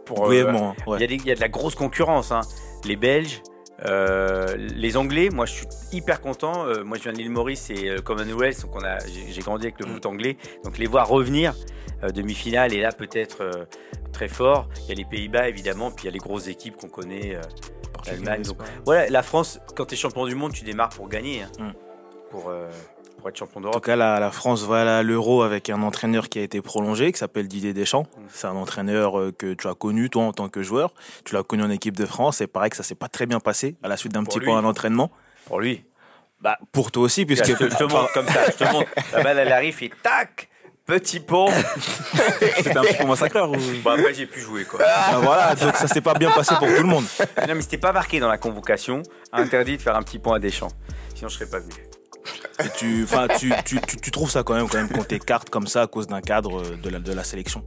[0.05, 0.75] Pour, euh, Brièvement.
[0.85, 0.99] Il ouais.
[0.99, 2.31] y, a des- il y a de la grosse concurrence.
[2.31, 2.41] hein.
[2.85, 3.41] Les Belges,
[3.83, 6.65] euh, les Anglais, moi je suis hyper content.
[6.65, 9.65] Euh, moi je viens de l'île Maurice et euh, Commonwealth, donc on a, j'ai, grandi
[9.65, 10.37] avec le foot anglais.
[10.63, 11.53] Donc les voir revenir,
[12.03, 13.67] euh, demi-finale et là peut-être
[14.13, 14.69] très fort.
[14.83, 17.37] Il y a les Pays-Bas évidemment, puis il y a les grosses équipes qu'on connaît.
[18.05, 18.43] L'Allemagne,
[18.85, 21.41] voilà, la France, quand tu es champion du monde, tu démarres pour gagner.
[21.41, 21.49] hein.
[21.59, 21.73] Mm.
[22.29, 22.51] Pour,
[23.25, 23.83] pour être champion En tout d'Europe.
[23.85, 27.17] cas, la, la France va à l'Euro avec un entraîneur qui a été prolongé, qui
[27.17, 28.03] s'appelle Didier Deschamps.
[28.03, 28.21] Mm.
[28.31, 30.93] C'est un entraîneur euh, que tu as connu, toi, en tant que joueur.
[31.23, 32.41] Tu l'as connu en équipe de France.
[32.41, 34.45] Et pareil que ça s'est pas très bien passé à la suite d'un petit lui.
[34.45, 35.09] point d'entraînement.
[35.47, 35.83] Pour lui.
[36.39, 37.57] Bah, pour toi aussi, Je puisque.
[37.57, 38.89] te, je te montre comme ça, je te montre.
[39.13, 40.47] La balle, elle arrive et tac
[40.85, 41.47] Petit pont.
[42.57, 43.49] C'était un petit point massacreur.
[43.49, 44.79] ou- Bon, après, j'ai pu jouer, quoi.
[44.85, 47.05] Ah, voilà, donc ça s'est pas bien passé pour tout le monde.
[47.47, 49.01] Non, mais c'était pas marqué dans la convocation.
[49.33, 50.69] Interdit de faire un petit pont à Deschamps.
[51.15, 51.73] Sinon, je serais pas venu.
[52.77, 55.67] Tu, enfin, tu, tu, tu, tu trouves ça quand même, quand même, qu'on t'écarte comme
[55.67, 57.63] ça à cause d'un cadre euh, de la, de la sélection?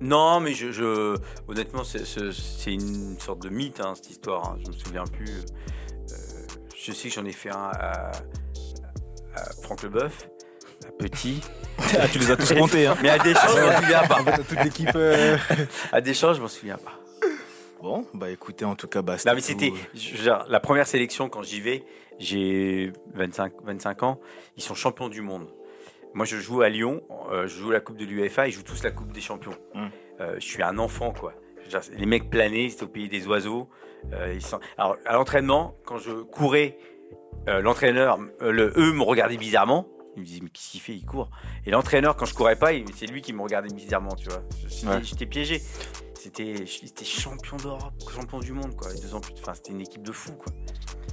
[0.00, 1.16] Non, mais je, je-
[1.48, 4.44] honnêtement, c'est- c'est c'est une sorte de mythe, hein, cette histoire.
[4.50, 4.56] hein.
[4.64, 5.30] Je me souviens plus.
[5.30, 6.14] Euh,
[6.76, 8.12] je sais que j'en ai fait un à,
[9.34, 10.28] à Franck Leboeuf,
[10.86, 11.40] à Petit.
[12.00, 12.96] Ah, tu les as tous comptés, hein.
[13.02, 14.18] Mais à Deschamps, je m'en souviens pas.
[14.48, 14.90] Toute l'équipe.
[14.96, 15.36] euh,
[15.92, 16.92] À Deschamps, je m'en souviens pas.
[17.80, 19.72] Bon, bah écoutez, en tout cas, bah, Non, mais c'était
[20.48, 21.84] la première sélection quand j'y vais.
[22.18, 24.20] J'ai 25, 25 ans.
[24.56, 25.48] Ils sont champions du monde.
[26.14, 27.02] Moi, je joue à Lyon.
[27.30, 28.48] euh, je joue la Coupe de l'UEFA.
[28.48, 29.56] Ils jouent tous la Coupe des Champions.
[29.74, 29.86] Mm.
[30.20, 31.34] Euh, je suis un enfant, quoi.
[31.68, 33.68] Dire, les mecs planaient, c'était au pays des oiseaux.
[34.12, 34.58] Euh, ils sont...
[34.78, 36.78] Alors, à l'entraînement, quand je courais,
[37.46, 39.86] l'entraîneur, le, eux me regardaient bizarrement.
[40.16, 40.92] Ils me disaient, mais qu'est-ce qu'il fait?
[40.94, 41.30] Il court.
[41.66, 44.42] Et l'entraîneur, quand je courais pas, c'est lui qui me regardait bizarrement, tu vois.
[44.66, 45.02] J'étais Ouais.
[45.02, 45.62] j'étais piégé.
[46.18, 46.66] C'était
[47.04, 48.92] champion d'Europe, champion du monde, quoi.
[48.94, 50.52] Deux ans plus Enfin, c'était une équipe de fous, quoi.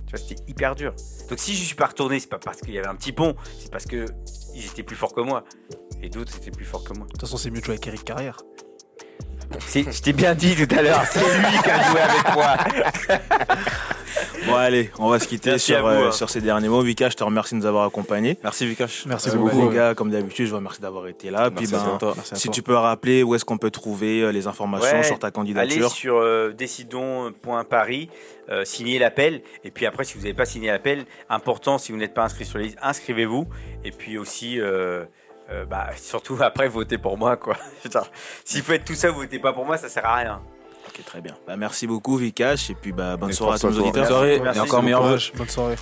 [0.08, 0.93] Tu vois, c'était hyper dur.
[1.30, 3.36] Donc, si je suis pas retourné, c'est pas parce qu'il y avait un petit pont,
[3.60, 4.06] c'est parce que
[4.56, 5.43] ils étaient plus forts que moi.
[6.01, 7.06] Et d'autres étaient plus forts que moi.
[7.06, 8.38] De toute façon, c'est mieux de jouer avec Eric Carrière.
[9.67, 12.57] C'est- Je t'ai bien dit tout à l'heure, c'est lui qui a joué avec moi.
[14.47, 16.11] Bon, allez, on va se quitter Merci à sur, vous, euh, hein.
[16.11, 16.81] sur ces derniers mots.
[16.81, 18.37] Vika, je te remercie de nous avoir accompagnés.
[18.43, 19.05] Merci Vikash.
[19.07, 19.69] Merci Euh, beaucoup.
[19.69, 21.49] les gars, comme d'habitude, je vous remercie d'avoir été là.
[21.49, 22.13] Puis, Merci ben, à toi.
[22.15, 22.53] Merci à si toi.
[22.53, 25.33] tu peux rappeler où est-ce qu'on peut trouver euh, les informations Ouais, sur ta Allez
[25.33, 25.91] candidature.
[25.91, 28.09] sur euh, décidons.paris,
[28.49, 29.41] euh, signez l'appel.
[29.63, 32.45] Et puis après, si vous n'avez pas signé l'appel, important, si vous n'êtes pas inscrit
[32.45, 33.47] sur les listes, inscrivez-vous.
[33.83, 35.05] Et puis aussi, euh,
[35.49, 37.37] euh, bah, surtout après, votez pour moi.
[37.37, 37.57] quoi.
[38.43, 40.41] S'il faut être tout ça, vous votez pas pour moi, ça sert à rien.
[40.87, 41.35] Ok, très bien.
[41.47, 42.69] Bah, merci beaucoup, Vikash.
[42.69, 44.03] Et puis, bah, bonne Et soirée à tous nos auditeurs.
[44.03, 45.17] Bonne soirée Merci et encore meilleur vœu.
[45.35, 45.75] Bonne soirée.